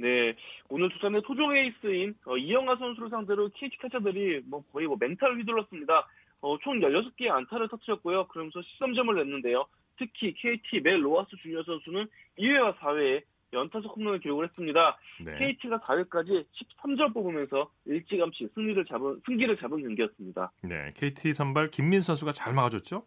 네, 0.00 0.34
오늘 0.70 0.88
두산의 0.88 1.20
토종 1.22 1.54
에이스인 1.54 2.14
어, 2.24 2.36
이영하 2.36 2.76
선수를 2.76 3.10
상대로 3.10 3.50
KT 3.50 3.76
타자들이 3.82 4.40
뭐 4.46 4.64
거의 4.72 4.86
뭐 4.86 4.96
맹타를 4.98 5.38
휘둘렀습니다. 5.40 6.08
어, 6.40 6.58
총 6.62 6.80
16개의 6.80 7.28
안타를 7.30 7.68
터뜨렸고요. 7.68 8.26
그러면서 8.28 8.60
13점을 8.60 9.14
냈는데요. 9.14 9.66
특히 9.98 10.32
KT 10.32 10.80
멜 10.80 11.04
로하스 11.04 11.36
주니어 11.42 11.62
선수는 11.64 12.06
2회와 12.38 12.78
4회에 12.78 13.22
연타석 13.52 13.94
홈런을 13.96 14.20
기록을 14.20 14.46
했습니다. 14.46 14.96
네. 15.22 15.36
KT가 15.36 15.80
4회까지 15.80 16.46
13점 16.82 17.12
뽑으면서 17.12 17.70
일찌감치 17.84 18.48
승리를 18.54 18.82
잡은 18.86 19.20
승기를 19.26 19.58
잡은 19.58 19.82
경기였습니다. 19.82 20.50
네, 20.62 20.90
KT 20.96 21.34
선발 21.34 21.68
김민 21.68 22.00
선수가 22.00 22.32
잘 22.32 22.54
막아줬죠? 22.54 23.04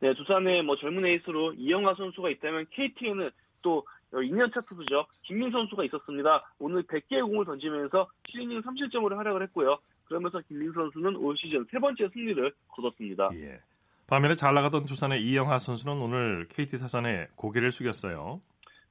네, 0.00 0.14
두산의 0.14 0.64
뭐 0.64 0.74
젊은 0.76 1.04
에이스로 1.06 1.52
이영하 1.52 1.94
선수가 1.94 2.30
있다면 2.30 2.66
KT에는 2.70 3.30
또 3.62 3.84
2년차 4.12 4.66
투수죠. 4.66 5.06
김민 5.22 5.50
선수가 5.50 5.84
있었습니다. 5.84 6.40
오늘 6.58 6.82
100개의 6.84 7.22
공을 7.22 7.44
던지면서 7.44 8.08
7이닝 8.28 8.62
3실점으로 8.62 9.16
활약을 9.16 9.42
했고요. 9.44 9.78
그러면서 10.04 10.40
김민 10.48 10.72
선수는 10.72 11.16
올 11.16 11.36
시즌 11.36 11.66
세 11.70 11.78
번째 11.78 12.08
승리를 12.12 12.52
거뒀습니다. 12.68 13.30
예. 13.34 13.60
반면에 14.06 14.34
잘 14.34 14.54
나가던 14.54 14.86
두산의 14.86 15.22
이영하 15.22 15.58
선수는 15.58 16.00
오늘 16.00 16.46
KT 16.48 16.78
타산에 16.78 17.28
고개를 17.36 17.70
숙였어요. 17.70 18.40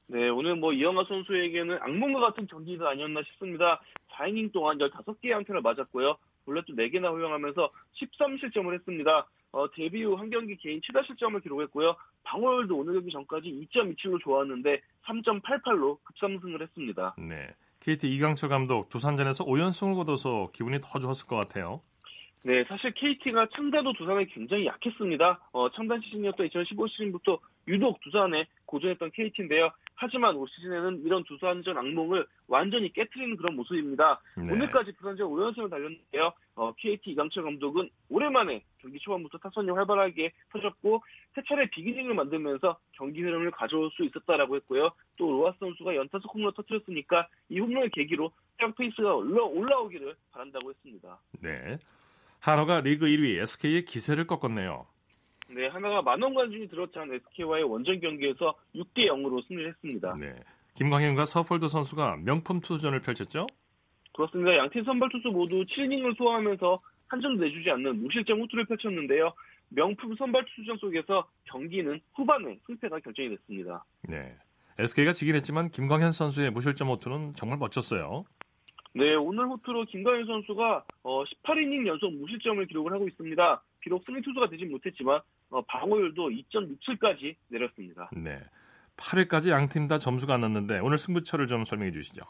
네, 0.05 0.29
오늘 0.29 0.55
뭐 0.55 0.71
이영하 0.71 1.03
선수에게는 1.05 1.79
악몽과 1.81 2.19
같은 2.19 2.45
경기가 2.45 2.91
아니었나 2.91 3.23
싶습니다. 3.23 3.81
4이닝 4.11 4.53
동안 4.53 4.77
15개의 4.77 5.33
안타를 5.33 5.61
맞았고요. 5.61 6.17
볼넷도 6.45 6.75
4개나 6.75 7.11
허용하면서 7.11 7.69
13실점을 7.95 8.73
했습니다. 8.73 9.27
어, 9.51 9.69
데뷔 9.71 10.03
후 10.03 10.15
한 10.15 10.29
경기 10.29 10.55
개인 10.57 10.81
최다 10.83 11.03
실점을 11.03 11.39
기록했고요. 11.41 11.95
방어율도 12.23 12.75
오늘 12.77 12.95
경기 12.95 13.11
전까지 13.11 13.67
2.27로 13.73 14.19
좋았는데 14.21 14.81
3.88로 15.05 15.97
급상승을 16.03 16.61
했습니다. 16.61 17.15
네. 17.17 17.47
KT 17.79 18.09
이강철 18.15 18.49
감독 18.49 18.89
두산전에서 18.89 19.45
5연승을 19.45 19.95
거둬서 19.95 20.49
기분이 20.51 20.79
더 20.81 20.99
좋았을 20.99 21.27
것 21.27 21.35
같아요. 21.35 21.81
네, 22.43 22.63
사실 22.65 22.91
KT가 22.91 23.47
창단도 23.53 23.93
두산에 23.93 24.25
굉장히 24.25 24.65
약했습니다. 24.65 25.49
어, 25.51 25.69
창단 25.71 26.01
시즌이었던 26.01 26.45
2015 26.47 26.87
시즌부터 26.87 27.39
유독 27.67 27.99
두산에 28.01 28.47
고전했던 28.65 29.11
KT인데요. 29.11 29.69
하지만 29.97 30.35
올 30.35 30.47
시즌에는 30.47 31.03
이런 31.03 31.23
두산전 31.23 31.77
악몽을 31.77 32.25
완전히 32.47 32.93
깨트리는 32.93 33.35
그런 33.35 33.55
모습입니다. 33.55 34.21
네. 34.35 34.53
오늘까지 34.53 34.93
두산전 34.93 35.27
5연승을 35.27 35.69
달렸는데요. 35.69 36.31
어, 36.55 36.73
KT 36.75 37.11
이강철 37.11 37.43
감독은 37.43 37.89
오랜만에 38.09 38.63
경기 38.77 38.99
초반부터 38.99 39.39
타선이 39.39 39.71
활발하게 39.71 40.31
터졌고 40.53 41.03
세 41.33 41.41
차례 41.47 41.67
빅 41.69 41.81
이닝을 41.81 42.13
만들면서 42.13 42.77
경기 42.93 43.21
흐름을 43.21 43.51
가져올 43.51 43.89
수 43.91 44.03
있었다라고 44.05 44.55
했고요. 44.57 44.91
또 45.17 45.31
로하스 45.31 45.57
선수가 45.59 45.95
연타석 45.95 46.33
홈런 46.33 46.53
터뜨렸으니까 46.53 47.27
이 47.49 47.59
홈런을 47.59 47.89
계기로 47.89 48.31
태 48.57 48.71
페이스가 48.71 49.15
올라, 49.15 49.43
올라오기를 49.43 50.15
바란다고 50.31 50.69
했습니다. 50.69 51.19
네. 51.41 51.77
한화가 52.39 52.81
리그 52.81 53.07
1위 53.07 53.41
SK의 53.41 53.85
기세를 53.85 54.27
꺾었네요. 54.27 54.85
네, 55.49 55.67
한화가 55.67 56.01
만원 56.01 56.33
관중이 56.33 56.67
들어찬 56.67 57.13
SK와의 57.13 57.63
원정 57.63 57.99
경기에서 57.99 58.53
6대 58.75 59.07
0으로 59.07 59.45
승리를 59.47 59.69
했습니다. 59.69 60.15
네. 60.19 60.33
김광현과 60.75 61.25
서폴드 61.25 61.67
선수가 61.67 62.17
명품 62.17 62.59
투수전을 62.59 63.01
펼쳤죠? 63.01 63.47
그렇습니다. 64.13 64.57
양팀 64.57 64.83
선발 64.83 65.09
투수 65.09 65.29
모두 65.29 65.63
7이닝을 65.65 66.17
소화하면서 66.17 66.79
한 67.07 67.21
점도 67.21 67.43
내주지 67.43 67.69
않는 67.71 68.01
무실점 68.01 68.41
호투를 68.41 68.65
펼쳤는데요. 68.65 69.33
명품 69.69 70.15
선발 70.15 70.45
투수전 70.45 70.77
속에서 70.77 71.27
경기는 71.45 71.99
후반에 72.13 72.59
승패가 72.65 72.99
결정이 72.99 73.29
됐습니다. 73.29 73.85
네. 74.07 74.35
SK가 74.79 75.13
지긴 75.13 75.35
했지만 75.35 75.69
김광현 75.69 76.11
선수의 76.11 76.51
무실점 76.51 76.89
호투는 76.89 77.33
정말 77.35 77.57
멋졌어요. 77.57 78.25
네, 78.93 79.15
오늘 79.15 79.47
호투로 79.47 79.85
김광현 79.85 80.25
선수가 80.25 80.85
어, 81.03 81.23
18이닝 81.23 81.87
연속 81.87 82.13
무실점을 82.13 82.65
기록을 82.67 82.93
하고 82.93 83.07
있습니다. 83.07 83.63
비록 83.79 84.03
승리 84.05 84.21
투수가 84.21 84.49
되진 84.49 84.71
못했지만 84.71 85.17
어, 85.17 85.21
방어율도 85.67 86.29
2.67까지 86.29 87.35
내렸습니다. 87.47 88.09
네. 88.13 88.39
8회까지 88.97 89.49
양팀 89.51 89.87
다 89.87 89.97
점수가 89.97 90.33
안 90.33 90.41
났는데 90.41 90.79
오늘 90.79 90.97
승부처를 90.97 91.47
좀 91.47 91.63
설명해 91.63 91.91
주시죠. 91.91 92.23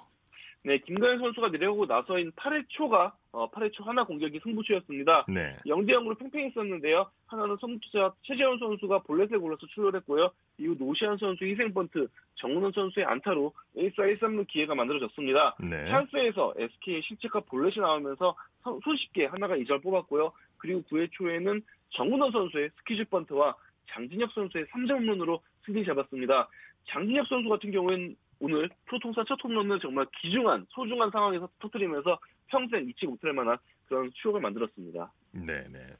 네, 0.63 0.79
김광현 0.79 1.19
선수가 1.19 1.49
내려오고 1.49 1.85
나서인 1.85 2.31
8회 2.31 2.65
초가 2.67 3.15
어, 3.31 3.49
8회 3.51 3.71
초 3.71 3.83
한화 3.83 4.03
공격이 4.03 4.41
승부처였습니다. 4.43 5.25
네. 5.29 5.55
0대 5.65 5.91
0으로 5.91 6.17
팽팽했었는데요. 6.19 7.09
한화는 7.27 7.55
선두 7.61 7.92
타자 7.92 8.13
최재훈 8.23 8.59
선수가 8.59 9.03
볼넷을 9.03 9.39
골라서 9.39 9.65
출루했고요. 9.67 10.29
이후 10.57 10.75
노시환 10.77 11.17
선수 11.17 11.45
희생 11.45 11.73
번트, 11.73 12.07
정은원 12.35 12.73
선수의 12.73 13.05
안타로 13.05 13.53
1사 13.77 14.19
1, 14.19 14.30
3루 14.30 14.47
기회가 14.47 14.75
만들어졌습니다. 14.75 15.55
네. 15.61 15.87
찬스에서 15.87 16.53
SK의 16.57 17.01
실책과 17.03 17.41
볼넷이 17.41 17.79
나오면서 17.79 18.35
손쉽게 18.83 19.27
한화가 19.27 19.55
2점 19.55 19.81
뽑았고요. 19.81 20.33
그리고 20.57 20.81
9회 20.89 21.09
초에는 21.11 21.61
정은원 21.89 22.31
선수의 22.31 22.69
스퀴즈 22.77 23.05
번트와 23.05 23.55
장진혁 23.89 24.31
선수의 24.33 24.65
3점 24.65 24.97
홈런으로 24.97 25.41
승리 25.65 25.85
잡았습니다. 25.85 26.47
장진혁 26.89 27.27
선수 27.27 27.49
같은 27.49 27.71
경우에는 27.71 28.15
오늘 28.39 28.69
프로통사 28.85 29.23
첫 29.27 29.37
홈런은 29.43 29.79
정말 29.79 30.05
귀중한 30.21 30.65
소중한 30.69 31.09
상황에서 31.11 31.49
터뜨리면서 31.59 32.19
평생 32.47 32.87
잊지 32.87 33.07
못할 33.07 33.33
만한 33.33 33.57
그런 33.87 34.11
추억을 34.13 34.41
만들었습니다. 34.41 35.11
네네. 35.31 35.95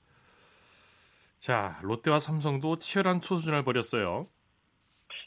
자 1.39 1.80
롯데와 1.84 2.19
삼성도 2.19 2.78
치열한 2.78 3.21
투수전을 3.21 3.63
벌였어요. 3.63 4.28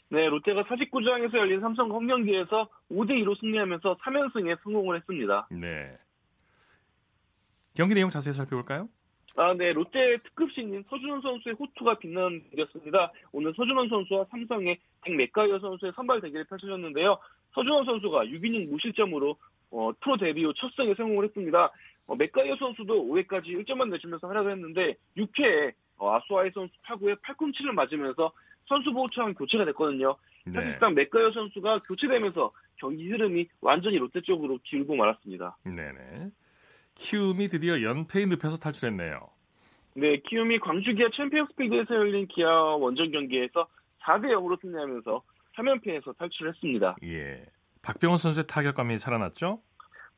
네, 0.09 0.27
롯데가 0.27 0.63
49장에서 0.63 1.37
열린 1.37 1.61
삼성 1.61 1.89
홈 1.89 2.05
경기에서 2.05 2.69
5대 2.91 3.11
2로 3.23 3.39
승리하면서 3.39 3.97
3연승에 3.97 4.61
성공을 4.61 4.97
했습니다. 4.97 5.47
네. 5.51 5.97
경기 7.73 7.95
내용 7.95 8.09
자세히 8.09 8.33
살펴볼까요? 8.33 8.89
아, 9.35 9.53
네. 9.53 9.73
롯데 9.73 10.17
특급 10.17 10.51
신인 10.51 10.83
서준원 10.89 11.21
선수의 11.21 11.55
호투가 11.55 11.95
빛나는 11.99 12.43
경기였습니다. 12.49 13.11
오늘 13.31 13.53
서준원 13.55 13.87
선수와 13.89 14.25
삼성의 14.29 14.77
덱 15.03 15.15
맥과이어 15.15 15.59
선수의 15.59 15.93
선발 15.95 16.21
대결이 16.21 16.43
펼쳐졌는데요. 16.45 17.17
서준원 17.53 17.85
선수가 17.85 18.25
6이닝 18.25 18.69
무실점으로 18.69 19.35
어, 19.71 19.91
프로 20.01 20.17
데뷔 20.17 20.43
후 20.43 20.53
첫 20.53 20.71
승에 20.75 20.93
성공을 20.95 21.25
했습니다. 21.25 21.71
어, 22.07 22.15
맥과이어 22.15 22.57
선수도 22.57 23.05
5회까지 23.05 23.45
1점만 23.65 23.89
내주면서 23.89 24.27
활약을 24.27 24.51
했는데 24.51 24.95
6회에 25.17 25.73
어, 25.97 26.15
아수아헤 26.15 26.51
선수 26.51 26.73
타구에 26.83 27.15
팔꿈치를 27.21 27.73
맞으면서 27.73 28.31
선수 28.67 28.91
보호차 28.91 29.33
교체가 29.35 29.65
됐거든요. 29.65 30.17
네. 30.45 30.53
사실상 30.53 30.93
맥과이어 30.95 31.31
선수가 31.31 31.79
교체되면서 31.83 32.51
경기 32.77 33.07
흐름이 33.09 33.47
완전히 33.61 33.97
롯데 33.97 34.21
쪽으로 34.21 34.59
기울고 34.63 34.95
말았습니다. 34.95 35.55
네네. 35.63 36.31
키움이 36.95 37.47
드디어 37.47 37.81
연패에 37.81 38.25
늪에서 38.27 38.57
탈출했네요. 38.57 39.19
네, 39.95 40.17
키움이 40.17 40.59
광주 40.59 40.93
기아 40.93 41.09
챔피언스필드에서 41.13 41.95
열린 41.95 42.27
기아 42.27 42.49
원정 42.61 43.11
경기에서 43.11 43.67
4대 44.03 44.27
0으로 44.27 44.59
승리하면서 44.61 45.21
3연패에서 45.55 46.17
탈출했습니다. 46.17 46.95
예. 47.03 47.45
박병호 47.81 48.17
선수의 48.17 48.47
타격감이 48.47 48.97
살아났죠? 48.97 49.61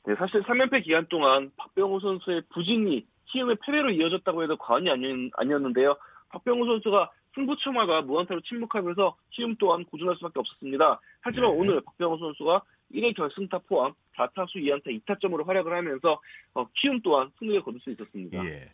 네, 0.06 0.16
사실 0.16 0.44
3연패 0.44 0.84
기간 0.84 1.08
동안 1.08 1.52
박병호 1.58 2.00
선수의 2.02 2.44
부진이 2.54 3.08
키움의 3.26 3.58
패배로 3.66 3.90
이어졌다고 3.90 4.44
해도 4.44 4.58
과언이 4.58 4.90
아니었는데요. 5.34 5.96
박병호 6.30 6.66
선수가 6.66 7.12
승부처마다 7.36 8.02
무안타로 8.02 8.42
침묵하면서 8.42 9.16
키움 9.32 9.56
또한 9.56 9.84
고전할 9.86 10.16
수밖에 10.18 10.40
없었습니다. 10.40 11.00
하지만 11.22 11.52
네. 11.52 11.58
오늘 11.58 11.82
박병호 11.82 12.18
선수가 12.18 12.62
1회 12.94 13.16
결승타 13.16 13.60
포함 13.60 13.94
4타수 14.18 14.56
2안타 14.56 14.88
2타점으로 15.06 15.46
활약을 15.46 15.74
하면서 15.74 16.20
어, 16.54 16.68
키움 16.74 17.02
또한 17.02 17.32
승리를 17.40 17.62
거둘 17.64 17.80
수 17.82 17.92
있었습니다. 17.92 18.46
예. 18.46 18.72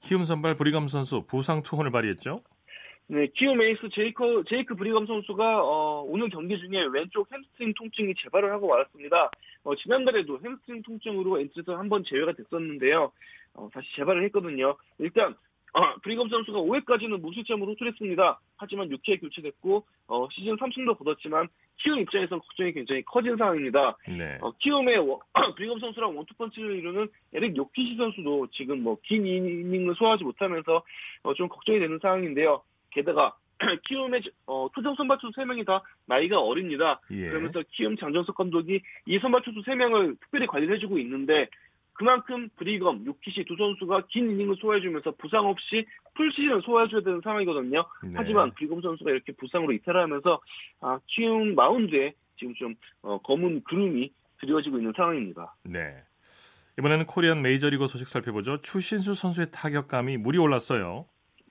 키움 0.00 0.24
선발 0.24 0.56
브리검 0.56 0.88
선수 0.88 1.24
부상 1.26 1.62
투혼을 1.62 1.90
발휘했죠? 1.90 2.42
네, 3.12 3.26
키움 3.34 3.60
에이스 3.60 3.88
제이크, 3.92 4.44
제이크 4.48 4.76
브리검 4.76 5.06
선수가 5.06 5.64
어, 5.64 6.02
오늘 6.06 6.28
경기 6.28 6.56
중에 6.56 6.86
왼쪽 6.92 7.30
햄스트링 7.32 7.74
통증이 7.74 8.14
재발을 8.22 8.52
하고 8.52 8.68
말았습니다. 8.68 9.32
어, 9.64 9.74
지난달에도 9.74 10.38
햄스트링 10.44 10.82
통증으로 10.82 11.40
엔트리에서 11.40 11.76
한번 11.76 12.04
제외가 12.04 12.32
됐었는데요. 12.32 13.10
어, 13.54 13.68
다시 13.74 13.88
재발을 13.96 14.22
했거든요. 14.26 14.76
일단 14.98 15.34
어, 15.72 15.94
브리검 16.02 16.28
선수가 16.28 16.58
5회까지는 16.60 17.20
무실점으로 17.20 17.72
호투했습니다. 17.72 18.40
하지만 18.56 18.88
6회에 18.88 19.20
교체됐고 19.20 19.84
어, 20.08 20.28
시즌 20.30 20.56
3승도 20.56 20.98
거뒀지만 20.98 21.48
키움 21.76 22.00
입장에서 22.00 22.38
걱정이 22.38 22.72
굉장히 22.72 23.02
커진 23.02 23.36
상황입니다. 23.36 23.96
네. 24.08 24.38
어, 24.40 24.52
키움의 24.58 24.96
브리검 25.56 25.78
선수랑 25.80 26.16
원투펀치를 26.16 26.76
이루는 26.76 27.08
에릭 27.32 27.56
요키시 27.56 27.96
선수도 27.96 28.48
지금 28.52 28.82
뭐 28.82 28.96
긴 29.02 29.26
이닝을 29.26 29.94
소화하지 29.94 30.24
못하면서 30.24 30.82
어, 31.22 31.34
좀 31.34 31.48
걱정이 31.48 31.78
되는 31.78 31.98
상황인데요. 32.00 32.62
게다가 32.90 33.34
키움의 33.88 34.22
어, 34.46 34.68
투정 34.74 34.94
선발투수 34.96 35.38
3명이 35.40 35.66
다 35.66 35.82
나이가 36.06 36.40
어립니다. 36.40 37.00
예. 37.10 37.28
그러면서 37.28 37.62
키움 37.70 37.96
장정석 37.96 38.34
감독이 38.34 38.80
이 39.06 39.18
선발투수 39.18 39.62
3명을 39.62 40.18
특별히 40.20 40.46
관리를 40.46 40.76
해주고 40.76 40.98
있는데 40.98 41.48
그만큼 42.00 42.48
브리검, 42.56 43.04
유키시 43.04 43.44
두 43.44 43.56
선수가 43.56 44.06
긴 44.08 44.30
이닝을 44.30 44.56
소화해주면서 44.58 45.10
부상 45.18 45.44
없이 45.44 45.84
풀시즌을 46.14 46.62
소화해줘야 46.62 47.02
되는 47.02 47.20
상황이거든요. 47.22 47.84
네. 48.04 48.10
하지만 48.14 48.50
브리검 48.52 48.80
선수가 48.80 49.10
이렇게 49.10 49.32
부상으로 49.32 49.70
이탈하면서 49.72 50.40
아, 50.80 50.98
키움 51.08 51.54
마운드에 51.54 52.14
지금 52.38 52.54
좀 52.54 52.74
어, 53.02 53.18
검은 53.18 53.64
구름이 53.64 54.10
드리워지고 54.40 54.78
있는 54.78 54.94
상황입니다. 54.96 55.54
네. 55.64 56.02
이번에는 56.78 57.04
코리안 57.04 57.42
메이저리그 57.42 57.86
소식 57.86 58.08
살펴보죠. 58.08 58.56
추신수 58.62 59.12
선수의 59.12 59.48
타격감이 59.52 60.16
물이 60.16 60.38
올랐어요. 60.38 61.04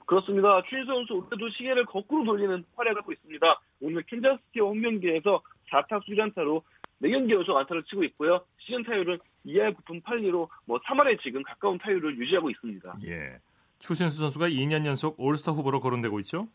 그렇습니다. 0.07 0.63
추신수 0.63 0.87
선수 0.87 1.13
올해도 1.13 1.47
시계를 1.49 1.85
거꾸로 1.85 2.23
돌리는 2.23 2.65
활약을 2.75 3.01
하고 3.01 3.11
있습니다. 3.11 3.61
오늘 3.81 4.01
캔자스키와 4.01 4.67
홈경기에서 4.67 5.43
4타수 5.71 6.07
1안타로 6.07 6.63
4경기 7.01 7.31
연속 7.31 7.57
안타를 7.57 7.83
치고 7.83 8.03
있고요. 8.05 8.43
시즌 8.57 8.83
타율은 8.83 9.19
2할 9.45 9.75
9푼 9.75 10.03
8리로 10.03 10.49
뭐 10.65 10.79
3할에 10.79 11.21
지금 11.21 11.41
가까운 11.43 11.77
타율을 11.77 12.17
유지하고 12.17 12.49
있습니다. 12.49 12.97
예. 13.07 13.39
추신수 13.79 14.17
선수가 14.17 14.49
2년 14.49 14.85
연속 14.85 15.19
올스타 15.19 15.53
후보로 15.53 15.79
거론되고 15.79 16.19
있죠? 16.21 16.47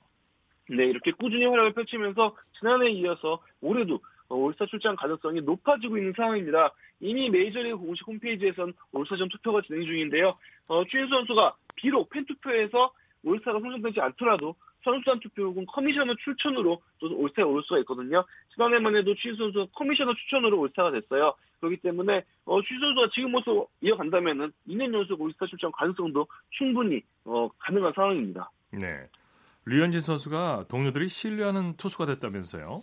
네, 0.69 0.85
이렇게 0.87 1.13
꾸준히 1.13 1.47
활약을 1.47 1.73
펼치면서 1.73 2.37
지난해에 2.59 2.91
이어서 2.91 3.43
올해도 3.61 4.01
어, 4.29 4.37
올스타 4.37 4.67
출장 4.67 4.97
가능성이 4.97 5.41
높아지고 5.43 5.99
있는 5.99 6.13
상황입니다. 6.17 6.73
이미 7.01 7.29
메이저리그 7.29 7.77
공식 7.77 8.07
홈페이지에선 8.07 8.73
올스타전 8.93 9.29
투표가 9.29 9.63
진행 9.63 9.83
중인데요. 9.83 10.37
어, 10.69 10.85
추인수 10.85 11.11
선수가 11.11 11.57
비록 11.77 12.09
팬투표에서 12.11 12.93
올스타가 13.25 13.61
선정되지 13.61 14.01
않더라도 14.01 14.55
선수단 14.85 15.21
투표 15.21 15.45
혹은 15.45 15.67
커미셔너 15.67 16.15
출천으로 16.23 16.81
또 16.99 17.17
올스타에 17.17 17.45
올 17.45 17.63
수가 17.65 17.79
있거든요. 17.81 18.25
지난해만 18.55 18.95
해도 18.97 19.15
추인수 19.15 19.43
선수가 19.43 19.67
커미셔너 19.73 20.15
추천으로 20.15 20.61
올스타가 20.61 20.91
됐어요. 20.93 21.35
그렇기 21.61 21.79
때문에 21.79 22.25
어, 22.45 22.63
추인수 22.63 22.87
선수가 22.87 23.09
지금 23.15 23.33
모습 23.33 23.67
이어간다면은 23.81 24.53
2년 24.69 24.95
연속 24.95 25.21
올스타 25.21 25.47
출전 25.47 25.73
가능성도 25.73 26.27
충분히 26.51 27.03
어, 27.25 27.49
가능한 27.59 27.93
상황입니다. 27.95 28.51
네. 28.73 29.09
류현진 29.67 30.01
선수가 30.01 30.67
동료들이 30.69 31.09
신뢰하는 31.09 31.77
투수가 31.77 32.07
됐다면서요? 32.07 32.83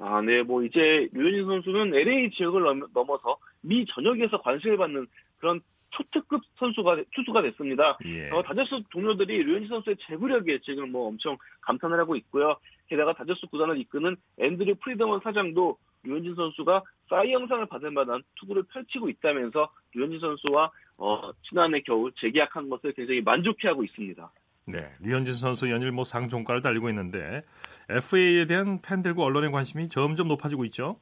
아, 0.00 0.20
네, 0.20 0.42
뭐 0.42 0.64
이제 0.64 1.08
류현진 1.12 1.46
선수는 1.46 1.94
LA 1.94 2.30
지역을 2.30 2.62
넘어서 2.92 3.38
미 3.60 3.84
전역에서 3.86 4.40
관심을 4.42 4.76
받는 4.76 5.06
그런 5.38 5.60
초특급 5.90 6.42
선수가 6.58 7.04
투수가 7.14 7.42
됐습니다. 7.42 7.98
예. 8.04 8.30
어, 8.30 8.42
다저스 8.42 8.82
동료들이 8.90 9.42
류현진 9.42 9.68
선수의 9.68 9.96
제구력에 10.00 10.60
지금 10.60 10.92
뭐 10.92 11.08
엄청 11.08 11.36
감탄을 11.62 11.98
하고 11.98 12.16
있고요. 12.16 12.56
게다가 12.88 13.12
다저스 13.12 13.46
구단을 13.46 13.78
이끄는 13.78 14.16
앤드류 14.38 14.76
프리드먼 14.76 15.20
사장도 15.22 15.78
류현진 16.04 16.34
선수가 16.34 16.82
사이 17.08 17.32
영상을 17.32 17.64
받을 17.66 17.90
만한 17.90 18.22
투구를 18.36 18.64
펼치고 18.64 19.08
있다면서 19.08 19.70
류현진 19.94 20.20
선수와 20.20 20.70
어, 20.98 21.30
지난해 21.42 21.80
겨울 21.80 22.12
재계약한 22.16 22.68
것을 22.68 22.92
굉장히 22.92 23.20
만족해하고 23.20 23.84
있습니다. 23.84 24.30
네, 24.66 24.90
류현진 25.00 25.34
선수 25.34 25.70
연일 25.70 25.92
뭐 25.92 26.04
상종가를 26.04 26.60
달리고 26.60 26.90
있는데 26.90 27.42
FA에 27.88 28.44
대한 28.44 28.80
팬들과 28.82 29.22
언론의 29.22 29.50
관심이 29.50 29.88
점점 29.88 30.28
높아지고 30.28 30.66
있죠. 30.66 31.00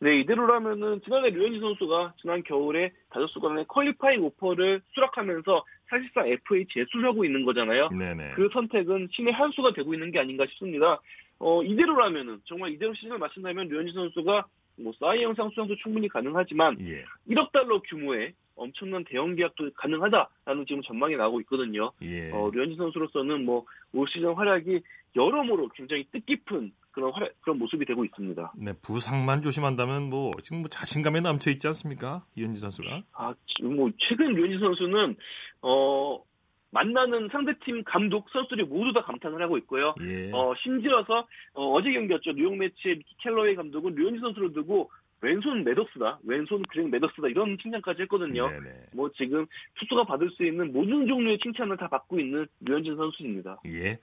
네, 0.00 0.18
이대로라면은 0.20 1.00
지난해 1.02 1.30
류현진 1.30 1.60
선수가 1.60 2.14
지난 2.20 2.42
겨울에 2.42 2.92
다저스 3.10 3.38
구단의 3.38 3.64
퀄리파잉 3.68 4.22
오퍼를 4.24 4.82
수락하면서 4.92 5.64
사실상 5.88 6.26
FA 6.28 6.66
재수하고 6.70 7.24
있는 7.24 7.44
거잖아요. 7.44 7.88
네네. 7.90 8.32
그 8.34 8.48
선택은 8.52 9.08
신의 9.12 9.32
한 9.32 9.50
수가 9.52 9.72
되고 9.72 9.94
있는 9.94 10.10
게 10.10 10.18
아닌가 10.18 10.44
싶습니다. 10.46 11.00
어, 11.38 11.62
이대로라면은 11.62 12.40
정말 12.44 12.70
이대로 12.70 12.92
시즌을 12.94 13.18
마친다면 13.18 13.68
류현진 13.68 13.94
선수가 13.94 14.46
뭐 14.76 14.92
사이 14.98 15.22
영상 15.22 15.48
수상도 15.50 15.76
충분히 15.76 16.08
가능하지만 16.08 16.76
예. 16.80 17.04
1억 17.28 17.52
달러 17.52 17.80
규모의 17.80 18.34
엄청난 18.56 19.04
대형 19.04 19.34
계약도 19.36 19.70
가능하다라는 19.74 20.66
지금 20.66 20.82
전망이 20.82 21.16
나오고 21.16 21.40
있거든요. 21.42 21.92
예. 22.02 22.30
어, 22.32 22.50
류현진 22.52 22.76
선수로서는 22.76 23.44
뭐 23.44 23.64
올 23.94 24.08
시즌 24.08 24.34
활약이 24.34 24.80
여러모로 25.16 25.68
굉장히 25.68 26.04
뜻깊은 26.10 26.72
그런 26.94 27.12
활약, 27.12 27.32
그런 27.42 27.58
모습이 27.58 27.84
되고 27.84 28.04
있습니다. 28.04 28.52
네, 28.56 28.72
부상만 28.82 29.42
조심한다면 29.42 30.04
뭐 30.10 30.32
지금 30.42 30.58
뭐 30.60 30.68
자신감에 30.68 31.20
넘쳐 31.20 31.50
있지 31.50 31.66
않습니까, 31.66 32.24
류현진 32.36 32.60
선수가? 32.60 33.02
아, 33.12 33.34
지금 33.46 33.76
뭐 33.76 33.90
최근 33.98 34.32
류현진 34.34 34.60
선수는 34.60 35.16
어 35.62 36.22
만나는 36.70 37.28
상대팀 37.30 37.84
감독 37.84 38.28
선수들이 38.30 38.64
모두 38.64 38.92
다 38.92 39.02
감탄을 39.02 39.40
하고 39.42 39.56
있고요. 39.58 39.94
예. 40.00 40.30
어, 40.32 40.54
심지어서 40.60 41.26
어, 41.52 41.82
제 41.82 41.92
경기였죠. 41.92 42.32
뉴욕 42.32 42.56
매치의 42.56 42.96
미키 42.96 43.14
켈러웨이 43.22 43.54
감독은 43.54 43.94
류현진 43.94 44.20
선수를 44.20 44.52
두고 44.52 44.90
왼손 45.20 45.64
매덕스다, 45.64 46.18
왼손 46.24 46.62
그랭 46.62 46.90
매덕스다 46.90 47.28
이런 47.28 47.56
칭찬까지 47.58 48.02
했거든요. 48.02 48.50
네네. 48.50 48.70
뭐 48.92 49.10
지금 49.12 49.46
투수가 49.76 50.04
받을 50.04 50.30
수 50.30 50.44
있는 50.44 50.72
모든 50.72 51.06
종류의 51.06 51.38
칭찬을 51.38 51.76
다 51.76 51.88
받고 51.88 52.20
있는 52.20 52.46
류현진 52.60 52.96
선수입니다. 52.96 53.60
예. 53.66 53.98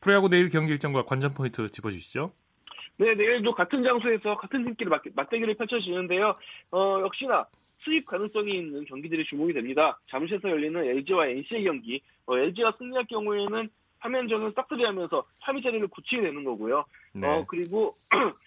프로야구 0.00 0.28
내일 0.28 0.48
경기 0.48 0.72
일정과 0.72 1.04
관전 1.04 1.34
포인트 1.34 1.68
짚어주시죠. 1.68 2.32
네, 2.96 3.14
내일도 3.14 3.54
같은 3.54 3.82
장소에서 3.82 4.36
같은 4.36 4.64
팀끼리 4.64 4.88
맞 4.88 5.28
대결이 5.28 5.54
펼쳐지는데요. 5.54 6.36
어, 6.70 7.00
역시나 7.02 7.46
수입 7.78 8.06
가능성이 8.06 8.56
있는 8.58 8.84
경기들이 8.84 9.24
주목이 9.24 9.52
됩니다. 9.52 9.98
잠실에서 10.08 10.48
열리는 10.48 10.82
LG와 10.82 11.26
NC의 11.28 11.64
경기, 11.64 12.02
어, 12.26 12.38
LG가 12.38 12.74
승리할 12.78 13.06
경우에는 13.06 13.68
3연전은 14.00 14.54
싹쓸이 14.54 14.84
하면서 14.84 15.24
3위 15.42 15.62
자리를 15.62 15.86
굳히게 15.88 16.22
되는 16.22 16.44
거고요. 16.44 16.84
네. 17.12 17.26
어, 17.26 17.44
그리고 17.48 17.94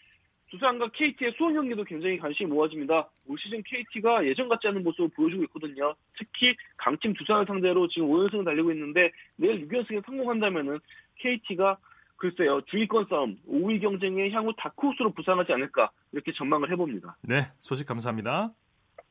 두산과 0.49 0.89
KT의 0.89 1.33
수원 1.37 1.53
경기도 1.55 1.83
굉장히 1.83 2.17
관심이 2.17 2.49
모아집니다. 2.49 3.09
올 3.27 3.37
시즌 3.37 3.61
KT가 3.63 4.25
예전 4.25 4.47
같지 4.47 4.67
않은 4.67 4.83
모습을 4.83 5.09
보여주고 5.09 5.43
있거든요. 5.45 5.93
특히 6.17 6.55
강팀 6.77 7.13
두산을 7.13 7.45
상대로 7.45 7.87
지금 7.89 8.07
5연승을 8.07 8.45
달리고 8.45 8.71
있는데 8.71 9.11
내일 9.35 9.67
6연승에 9.67 10.05
성공한다면은 10.05 10.79
KT가 11.19 11.77
글쎄요 12.17 12.61
주의권 12.61 13.05
싸움, 13.09 13.37
5위 13.47 13.81
경쟁에 13.81 14.31
향후 14.31 14.51
다크호스로 14.57 15.11
부상하지 15.13 15.53
않을까 15.53 15.91
이렇게 16.11 16.31
전망을 16.33 16.71
해봅니다. 16.71 17.17
네, 17.21 17.51
소식 17.59 17.87
감사합니다. 17.87 18.51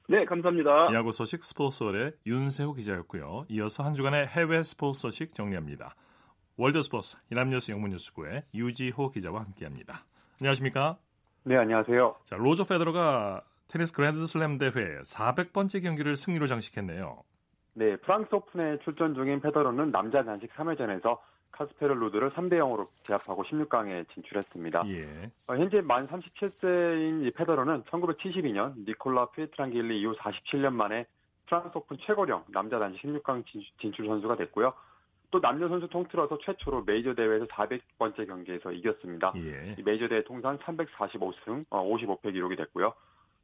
네, 0.08 0.24
감사합니다. 0.24 0.92
야구 0.94 1.12
소식 1.12 1.42
스포츠월의 1.42 2.12
윤세호 2.26 2.74
기자였고요. 2.74 3.46
이어서 3.48 3.82
한 3.82 3.94
주간의 3.94 4.28
해외 4.28 4.62
스포츠 4.62 5.00
소식 5.00 5.34
정리합니다. 5.34 5.94
월드스포츠 6.56 7.18
연합뉴스 7.30 7.70
영문뉴스부의 7.72 8.44
유지호 8.54 9.10
기자와 9.10 9.40
함께합니다. 9.42 10.04
안녕하십니까? 10.40 10.96
네, 11.44 11.56
안녕하세요. 11.56 12.16
자, 12.24 12.36
로저 12.36 12.64
페더러가 12.64 13.42
테니스 13.68 13.92
그랜드슬램 13.92 14.58
대회 14.58 14.70
400번째 14.72 15.82
경기를 15.82 16.16
승리로 16.16 16.46
장식했네요. 16.46 17.22
네, 17.74 17.96
프랑스 17.96 18.34
오픈에 18.34 18.78
출전 18.84 19.14
중인 19.14 19.40
페더러는 19.40 19.90
남자 19.90 20.24
단식 20.24 20.50
3회전에서 20.54 21.18
카스페르 21.52 21.94
루드를 21.94 22.30
3대 22.30 22.54
0으로 22.54 22.88
제압하고 23.04 23.44
16강에 23.44 24.08
진출했습니다. 24.10 24.88
예. 24.88 25.30
어, 25.46 25.56
현재 25.56 25.80
만 25.80 26.06
37세인 26.06 27.26
이 27.26 27.30
페더러는 27.30 27.84
1972년 27.84 28.74
니콜라 28.86 29.30
피에트란젤리 29.30 30.00
이후 30.00 30.14
47년 30.16 30.72
만에 30.74 31.06
프랑스 31.46 31.76
오픈 31.78 31.96
최고령 32.00 32.44
남자 32.48 32.78
단식 32.78 33.02
16강 33.02 33.44
진출 33.78 34.06
선수가 34.06 34.36
됐고요. 34.36 34.74
또 35.30 35.40
남녀 35.40 35.68
선수 35.68 35.88
통틀어서 35.88 36.38
최초로 36.38 36.84
메이저 36.84 37.14
대회에서 37.14 37.46
400번째 37.46 38.26
경기에서 38.26 38.72
이겼습니다. 38.72 39.32
예. 39.36 39.76
메이저 39.84 40.08
대회 40.08 40.22
통산 40.24 40.58
345승, 40.58 41.64
어, 41.70 41.84
55패 41.84 42.32
기록이 42.32 42.56
됐고요. 42.56 42.92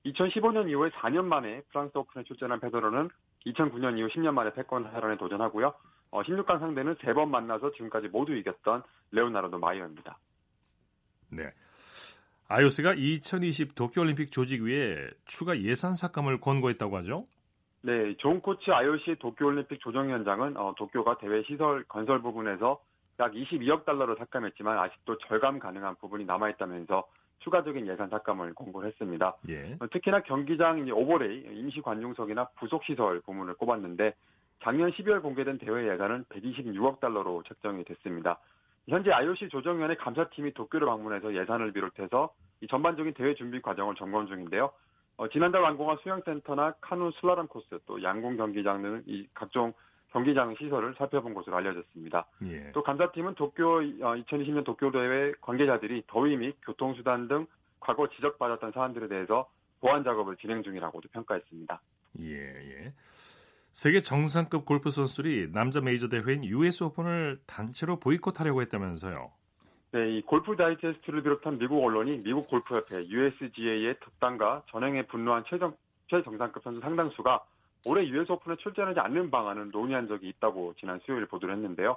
2015년 0.07 0.69
이후에 0.69 0.91
4년 0.91 1.25
만에 1.25 1.63
프랑스 1.71 1.97
오픈에 1.97 2.25
출전한 2.25 2.61
페더러는 2.61 3.09
2009년 3.47 3.99
이후 3.99 4.09
10년 4.09 4.33
만에 4.33 4.53
패권 4.53 4.85
탈환에 4.85 5.17
도전하고요. 5.17 5.73
어, 6.13 6.23
16강 6.23 6.61
상대는 6.61 6.95
3번 6.97 7.29
만나서 7.29 7.73
지금까지 7.73 8.09
모두 8.09 8.35
이겼던 8.35 8.83
레오나르도 9.11 9.59
마이어입니다. 9.59 10.19
네. 11.31 11.51
IOC가 12.49 12.93
2020 12.93 13.75
도쿄올림픽 13.75 14.31
조직 14.31 14.63
위에 14.63 15.09
추가 15.25 15.59
예산 15.59 15.95
삭감을 15.95 16.39
권고했다고 16.41 16.97
하죠? 16.99 17.27
네, 17.81 18.15
존 18.19 18.41
코츠 18.41 18.71
IOC 18.71 19.17
도쿄올림픽 19.21 19.81
조정위원장은 19.81 20.59
어, 20.59 20.75
도쿄가 20.77 21.17
대회 21.17 21.43
시설 21.45 21.83
건설 21.85 22.21
부분에서 22.21 22.79
약 23.19 23.33
22억 23.33 23.87
달러를 23.87 24.17
삭감했지만 24.19 24.79
아직도 24.79 25.17
절감 25.19 25.59
가능한 25.59 25.97
부분이 25.97 26.27
남아있다면서 26.27 27.09
추가적인 27.39 27.87
예산 27.89 28.11
삭감을 28.11 28.53
권고를 28.55 28.91
했습니다. 28.91 29.35
예. 29.49 29.77
어, 29.81 29.89
특히나 29.91 30.21
경기장 30.21 30.87
overlay, 30.93 31.59
임시 31.59 31.81
관중석이나 31.81 32.49
부속 32.59 32.85
시설 32.85 33.21
부문을 33.23 33.55
꼽았는데 33.55 34.15
작년 34.63 34.91
12월 34.93 35.21
공개된 35.23 35.59
대회 35.59 35.93
예산은 35.93 36.25
126억 36.25 37.01
달러로 37.01 37.43
책정이 37.49 37.85
됐습니다. 37.85 38.39
현재 38.89 39.11
IOC 39.13 39.49
조정위원회 39.49 39.97
감사팀이 39.97 40.55
도쿄를 40.55 40.87
방문해서 40.87 41.35
예산을 41.35 41.73
비롯해서 41.73 42.33
이 42.61 42.67
전반적인 42.69 43.15
대회 43.15 43.35
준비 43.35 43.61
과정을 43.61 43.95
점검 43.97 44.27
중인데요. 44.27 44.71
어, 45.17 45.29
지난달 45.29 45.63
완공한 45.63 45.99
수영센터나 46.03 46.75
카누 46.81 47.11
슬라람 47.21 47.47
코스 47.49 47.79
또 47.87 48.03
양궁 48.03 48.37
경기장 48.37 48.83
등 48.83 49.03
이 49.07 49.27
각종 49.35 49.73
경기장 50.13 50.55
시설을 50.57 50.95
살펴본 50.97 51.35
것으로 51.35 51.57
알려졌습니다. 51.57 52.27
예. 52.49 52.71
또 52.73 52.83
감사팀은 52.83 53.35
도쿄 53.35 53.77
어, 53.79 53.81
2020년 53.81 54.65
도쿄 54.65 54.91
대회 54.91 55.33
관계자들이 55.41 56.05
더위 56.07 56.37
및 56.37 56.57
교통수단 56.63 57.29
등 57.29 57.47
과거 57.81 58.09
지적받았던 58.09 58.73
사안들에 58.73 59.09
대해서 59.09 59.49
보완 59.81 60.05
작업을 60.05 60.37
진행 60.37 60.63
중이라고도 60.63 61.09
평가했습니다. 61.13 61.81
예, 62.21 62.37
예. 62.37 62.93
세계 63.73 64.01
정상급 64.01 64.67
골프 64.67 64.91
선수들이 64.91 65.51
남자 65.51 65.81
메이저 65.81 66.07
대회인 66.07 66.45
US 66.45 66.85
오픈을 66.85 67.41
단체로 67.47 67.99
보이콧하려고 67.99 68.61
했다면서요. 68.61 69.33
네, 69.93 70.19
이 70.19 70.23
골프 70.23 70.55
다이제스트를 70.57 71.23
비롯한 71.23 71.59
미국 71.59 71.83
언론이 71.83 72.19
미국 72.19 72.49
골프협회 72.49 73.07
USGA의 73.09 73.97
특단과 74.01 74.63
전행에 74.71 75.07
분노한 75.07 75.45
최정, 75.49 75.75
최정상급 76.09 76.63
선수 76.63 76.81
상당수가 76.81 77.41
올해 77.87 78.07
US 78.07 78.31
오픈에 78.31 78.57
출전하지 78.57 79.01
않는 79.01 79.31
방안을 79.31 79.71
논의한 79.71 80.07
적이 80.07 80.29
있다고 80.29 80.75
지난 80.79 81.01
수요일 81.07 81.25
보도를 81.27 81.55
했는데요. 81.55 81.97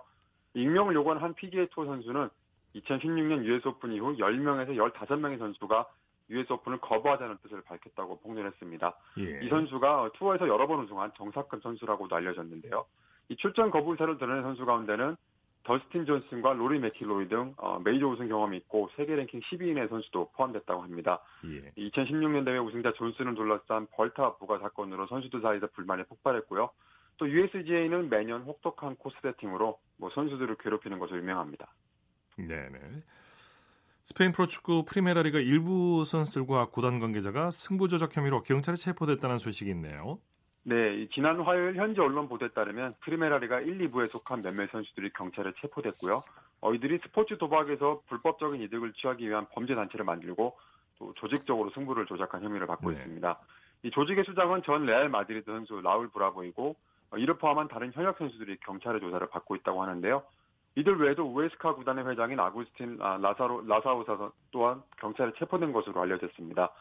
익명을 0.54 0.96
요구한 0.96 1.22
한 1.22 1.34
PGA 1.34 1.66
투어 1.72 1.86
선수는 1.86 2.30
2016년 2.76 3.44
US 3.44 3.68
오픈 3.68 3.92
이후 3.92 4.16
10명에서 4.16 4.70
15명의 4.78 5.40
선수가 5.40 5.86
US 6.30 6.52
오픈을 6.52 6.80
거부하자는 6.80 7.38
뜻을 7.44 7.62
밝혔다고 7.62 8.20
폭로했습니다. 8.20 8.96
예. 9.20 9.46
이 9.46 9.50
선수가 9.50 10.12
투어에서 10.16 10.48
여러 10.48 10.68
번 10.68 10.84
우승한 10.84 11.12
정상급 11.16 11.62
선수라고도 11.62 12.16
알려졌는데요. 12.16 12.86
이 13.30 13.36
출전 13.38 13.72
거부 13.72 13.92
의사를 13.92 14.18
드러낸 14.18 14.44
선수 14.44 14.66
가운데는 14.66 15.16
더스틴 15.64 16.06
존슨과 16.06 16.54
로리 16.54 16.80
맥킬로이 16.80 17.28
등 17.28 17.54
어, 17.58 17.80
메이저 17.80 18.08
우승 18.08 18.28
경험이 18.28 18.58
있고 18.58 18.90
세계 18.96 19.16
랭킹 19.16 19.42
1위인의 19.42 19.90
선수도 19.90 20.32
포함됐다고 20.36 20.82
합니다. 20.82 21.22
예. 21.46 21.72
2016년 21.72 22.46
대회 22.46 22.60
우승자 22.60 22.94
존슨을 22.94 23.34
둘러싼 23.34 23.88
벌타 23.92 24.36
부과 24.36 24.60
사건으로 24.60 25.08
선수들 25.08 25.42
사이에서 25.42 25.68
불만이 25.74 26.04
폭발했고요. 26.04 26.70
또 27.18 27.30
USGA는 27.30 28.10
매년 28.10 28.44
혹독한 28.44 28.96
코스 28.98 29.16
세팅으로 29.22 29.80
뭐 29.98 30.10
선수들을 30.12 30.56
괴롭히는 30.58 31.00
것으로 31.00 31.18
유명합니다. 31.18 31.68
네네. 32.38 32.80
스페인 34.06 34.32
프로축구 34.32 34.86
프리메라리가 34.86 35.40
일부 35.40 36.04
선수들과 36.06 36.68
구단 36.68 37.00
관계자가 37.00 37.50
승부 37.50 37.88
조작 37.88 38.16
혐의로 38.16 38.44
경찰에 38.44 38.76
체포됐다는 38.76 39.40
소식이 39.40 39.72
있네요. 39.72 40.20
네, 40.62 41.08
지난 41.12 41.42
화요일 41.42 41.76
현지 41.76 42.00
언론 42.00 42.30
보도에 42.30 42.50
따르면 42.50 42.94
프리메라리가 43.00 43.62
1, 43.62 43.90
2부에 43.90 44.12
속한 44.12 44.44
몇몇 44.44 44.70
선수들이 44.70 45.10
경찰에 45.14 45.54
체포됐고요. 45.60 46.24
어, 46.62 46.74
이들이 46.76 47.00
스포츠 47.00 47.36
도박에서 47.40 48.04
불법적인 48.08 48.62
이득을 48.62 48.94
취하기 48.94 49.28
위한 49.28 49.48
범죄 49.52 49.74
단체를 49.74 50.06
만들고 50.06 50.56
또 51.00 51.14
조직적으로 51.16 51.72
승부를 51.72 52.06
조작한 52.06 52.44
혐의를 52.44 52.68
받고 52.68 52.92
네. 52.92 52.98
있습니다. 52.98 53.40
이 53.86 53.90
조직의 53.90 54.24
수장은 54.26 54.62
전 54.68 54.86
레알 54.86 55.10
마드리드 55.10 55.50
선수 55.50 55.82
라울 55.82 56.10
브라보이고 56.10 56.76
어, 57.10 57.18
이를 57.18 57.40
포함한 57.40 57.70
다른 57.70 57.92
현역 57.92 58.20
선수들이 58.20 58.58
경찰의 58.58 59.02
조사를 59.02 59.28
받고 59.30 59.56
있다고 59.56 59.82
하는데요. 59.82 60.22
이들 60.76 60.98
외에도 60.98 61.26
우에스카 61.26 61.76
구단의 61.76 62.06
회장인 62.08 62.40
아구스틴 62.40 62.98
아, 63.02 63.18
라사로, 63.18 63.66
라사오사 63.66 64.32
또한 64.52 64.84
경찰에 64.98 65.32
체포된 65.38 65.72
것으로 65.72 66.02
알려졌습니다. 66.02 66.72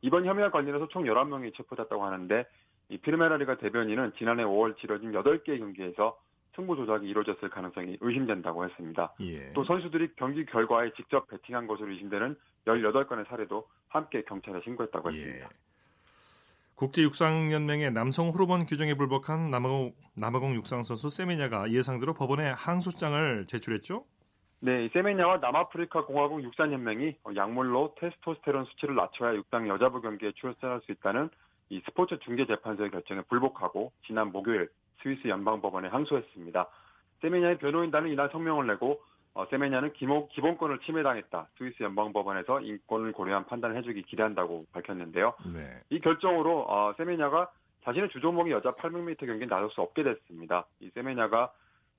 이번 0.00 0.24
혐의와 0.24 0.50
관련해서 0.50 0.88
총 0.88 1.04
11명이 1.04 1.54
체포됐다고 1.56 2.04
하는데 2.04 2.44
이 2.88 2.98
프리메라리가 2.98 3.58
대변인은 3.58 4.14
지난해 4.18 4.42
5월 4.44 4.76
치러진 4.78 5.12
8개 5.12 5.58
경기에서 5.58 6.18
승부 6.54 6.76
조작이 6.76 7.06
이루어졌을 7.08 7.48
가능성이 7.48 7.96
의심된다고 8.00 8.64
했습니다. 8.64 9.14
예. 9.20 9.52
또 9.54 9.64
선수들이 9.64 10.10
경기 10.16 10.44
결과에 10.44 10.92
직접 10.94 11.26
베팅한 11.28 11.66
것으로 11.66 11.90
의심되는 11.90 12.36
18건의 12.66 13.26
사례도 13.28 13.66
함께 13.88 14.22
경찰에 14.22 14.60
신고했다고 14.62 15.14
예. 15.14 15.18
했습니다. 15.18 15.50
예. 16.72 16.76
국제육상연맹의 16.76 17.92
남성 17.92 18.30
호르몬 18.30 18.66
규정에 18.66 18.94
불복한 18.94 19.50
남아공, 19.50 19.92
남아공 20.14 20.54
육상 20.54 20.82
선수 20.82 21.08
세메냐가 21.08 21.70
예상대로 21.70 22.14
법원에 22.14 22.50
항소장을 22.50 23.46
제출했죠? 23.46 24.04
네, 24.60 24.88
세메냐와 24.92 25.38
남아프리카 25.38 26.04
공화국 26.04 26.42
육상연맹이 26.44 27.16
약물로 27.34 27.94
테스토스테론 27.98 28.64
수치를 28.66 28.94
낮춰야 28.94 29.34
육상 29.34 29.68
여자부 29.68 30.00
경기에 30.00 30.32
출전할 30.32 30.80
수 30.86 30.92
있다는 30.92 31.30
이 31.68 31.80
스포츠 31.84 32.18
중재 32.20 32.46
재판소의 32.46 32.90
결정에 32.90 33.22
불복하고 33.22 33.92
지난 34.06 34.30
목요일 34.30 34.68
스위스 35.02 35.26
연방법원에 35.26 35.88
항소했습니다. 35.88 36.68
세메냐의 37.22 37.58
변호인단은 37.58 38.10
이날 38.10 38.28
성명을 38.30 38.66
내고 38.68 39.00
어, 39.34 39.46
세메냐는 39.46 39.92
기모, 39.94 40.28
기본권을 40.28 40.80
침해당했다. 40.80 41.48
스위스 41.56 41.82
연방법원에서 41.82 42.60
인권을 42.60 43.12
고려한 43.12 43.46
판단을 43.46 43.76
해주기 43.76 44.02
기대한다고 44.02 44.66
밝혔는데요. 44.72 45.34
네. 45.54 45.80
이 45.90 46.00
결정으로 46.00 46.66
어, 46.68 46.92
세메냐가 46.98 47.50
자신의 47.84 48.10
주종목이 48.10 48.50
여자 48.50 48.72
800m 48.72 49.26
경기에 49.26 49.48
나설 49.48 49.70
수 49.70 49.80
없게 49.80 50.02
됐습니다. 50.02 50.66
이 50.80 50.90
세메냐가 50.90 51.50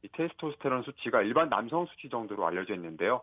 이 0.03 0.07
테스토스테론 0.09 0.83
수치가 0.83 1.21
일반 1.21 1.49
남성 1.49 1.85
수치 1.87 2.07
정도로 2.09 2.45
알려져 2.45 2.75
있는데요. 2.75 3.21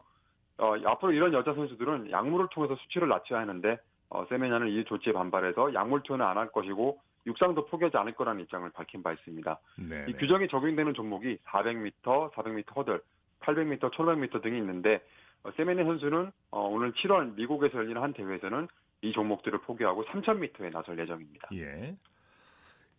어, 0.59 0.75
앞으로 0.85 1.13
이런 1.13 1.33
여자 1.33 1.55
선수들은 1.55 2.11
약물을 2.11 2.49
통해서 2.51 2.75
수치를 2.77 3.09
낮춰야 3.09 3.41
하는데 3.41 3.79
어, 4.09 4.27
세메냐는 4.29 4.69
이 4.69 4.85
조치에 4.85 5.13
반발해서 5.13 5.73
약물 5.73 6.03
투여는 6.03 6.27
안 6.27 6.37
할 6.37 6.51
것이고 6.51 6.99
육상도 7.27 7.67
포기하지 7.67 7.97
않을 7.99 8.15
거라는 8.15 8.43
입장을 8.43 8.69
밝힌 8.71 9.03
바 9.03 9.13
있습니다. 9.13 9.59
네네. 9.77 10.07
이 10.09 10.13
규정이 10.15 10.49
적용되는 10.49 10.95
종목이 10.95 11.39
400m, 11.47 12.33
400m 12.33 12.77
허들, 12.77 13.01
800m, 13.41 13.93
1500m 13.93 14.43
등이 14.43 14.59
있는데 14.59 15.03
어, 15.43 15.51
세메네 15.57 15.85
선수는 15.85 16.31
어, 16.51 16.61
오늘 16.69 16.93
7월 16.93 17.35
미국에서 17.35 17.79
열리는 17.79 18.01
한 18.01 18.13
대회에서는 18.13 18.69
이 19.03 19.13
종목들을 19.13 19.61
포기하고 19.61 20.05
3000m에 20.05 20.71
나설 20.73 20.99
예정입니다. 20.99 21.49
예. 21.55 21.97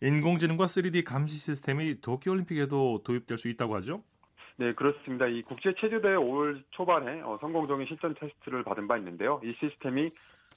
인공지능과 0.00 0.64
3D 0.64 1.04
감시 1.04 1.38
시스템이 1.38 2.00
도쿄올림픽에도 2.00 3.02
도입될 3.04 3.38
수 3.38 3.48
있다고 3.48 3.76
하죠? 3.76 4.02
네, 4.56 4.74
그렇습니다. 4.74 5.26
이 5.26 5.42
국제 5.42 5.72
체조대회 5.74 6.16
5월 6.16 6.62
초반에 6.70 7.22
어, 7.22 7.38
성공적인 7.40 7.86
실전 7.86 8.14
테스트를 8.14 8.64
받은 8.64 8.88
바 8.88 8.96
있는데요. 8.98 9.40
이 9.44 9.54
시스템이 9.60 10.10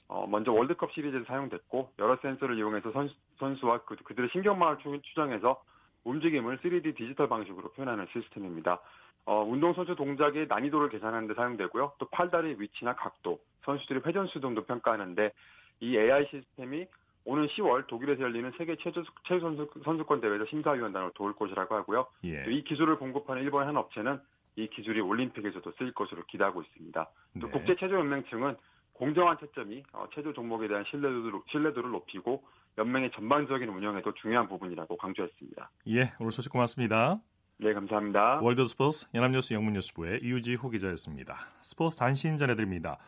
어, 0.08 0.26
먼저 0.32 0.52
월드컵 0.52 0.92
시리즈에서 0.92 1.24
사용됐고 1.26 1.92
여러 1.98 2.16
센서를 2.16 2.58
이용해서 2.58 2.92
선수, 2.92 3.14
선수와 3.38 3.82
그, 3.84 3.96
그들의 3.96 4.30
신경망을 4.32 4.78
추정해서 5.02 5.62
움직임을 6.04 6.58
3D 6.58 6.96
디지털 6.96 7.28
방식으로 7.28 7.72
표현하는 7.72 8.06
시스템입니다. 8.12 8.80
어, 9.26 9.42
운동선수 9.42 9.96
동작의 9.96 10.46
난이도를 10.46 10.88
계산하는 10.88 11.28
데 11.28 11.34
사용되고요. 11.34 11.92
또 11.98 12.06
팔다리 12.06 12.56
위치나 12.58 12.94
각도, 12.94 13.40
선수들의 13.64 14.02
회전수 14.06 14.40
등도 14.40 14.64
평가하는데 14.64 15.32
이 15.80 15.98
AI 15.98 16.26
시스템이 16.30 16.86
오는 17.24 17.48
10월 17.48 17.88
독일에서 17.88 18.22
열리는 18.22 18.52
세계 18.56 18.76
체조, 18.76 19.02
체조 19.26 19.40
선수, 19.40 19.68
선수권 19.84 20.20
대회에서 20.20 20.46
심사위원단으로 20.46 21.10
도울 21.14 21.34
것이라고 21.34 21.74
하고요. 21.74 22.06
예. 22.24 22.44
이 22.48 22.62
기술을 22.62 22.98
공급하는 22.98 23.42
일본의 23.42 23.66
한 23.66 23.76
업체는 23.76 24.20
이 24.54 24.68
기술이 24.68 25.00
올림픽에서도 25.00 25.72
쓰일 25.76 25.92
것으로 25.92 26.22
기대하고 26.26 26.62
있습니다. 26.62 27.10
또 27.40 27.46
네. 27.46 27.52
국제체조연맹 27.52 28.24
측은 28.30 28.56
공정한 28.92 29.36
채점이 29.38 29.82
어, 29.92 30.06
체조 30.14 30.32
종목에 30.32 30.68
대한 30.68 30.84
신뢰도를, 30.88 31.40
신뢰도를 31.50 31.90
높이고 31.90 32.44
연맹의 32.78 33.10
전반적인 33.10 33.68
운영에도 33.68 34.14
중요한 34.14 34.48
부분이라고 34.48 34.96
강조했습니다. 34.96 35.70
예, 35.88 36.12
오늘 36.20 36.30
소식 36.30 36.52
고맙습니다. 36.52 37.20
네, 37.58 37.72
감사합니다. 37.72 38.40
월드스포츠 38.42 39.06
연합뉴스 39.14 39.54
영문뉴스부의 39.54 40.20
유지호 40.22 40.68
기자였습니다. 40.68 41.38
스포츠 41.62 41.96
단신 41.96 42.36
전해드립니다. 42.36 42.98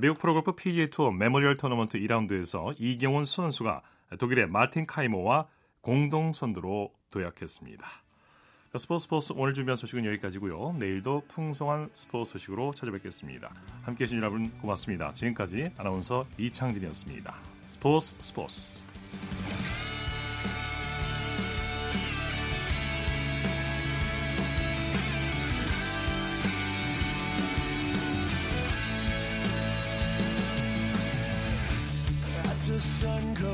미국 0.00 0.18
프로골프 0.18 0.52
PGA 0.52 0.88
투어 0.88 1.10
메모리얼 1.10 1.58
토너먼트 1.58 1.98
2라운드에서 1.98 2.74
이경훈 2.78 3.26
선수가 3.26 3.82
독일의 4.18 4.48
마틴 4.48 4.86
카이머와 4.86 5.46
공동 5.82 6.32
선두로 6.32 6.92
도약했습니다. 7.10 7.86
스포츠 8.76 9.04
스포츠 9.04 9.32
오늘 9.36 9.54
준비한 9.54 9.76
소식은 9.76 10.04
여기까지고요. 10.06 10.76
내일도 10.78 11.22
풍성한 11.28 11.90
스포츠 11.92 12.32
소식으로 12.32 12.72
찾아뵙겠습니다. 12.74 13.50
함께해 13.82 14.06
주신 14.06 14.18
여러분 14.18 14.50
고맙습니다. 14.60 15.10
지금까지 15.12 15.70
아나운서 15.76 16.26
이창진이었습니다. 16.38 17.34
스포츠 17.66 18.14
스포츠 18.20 18.82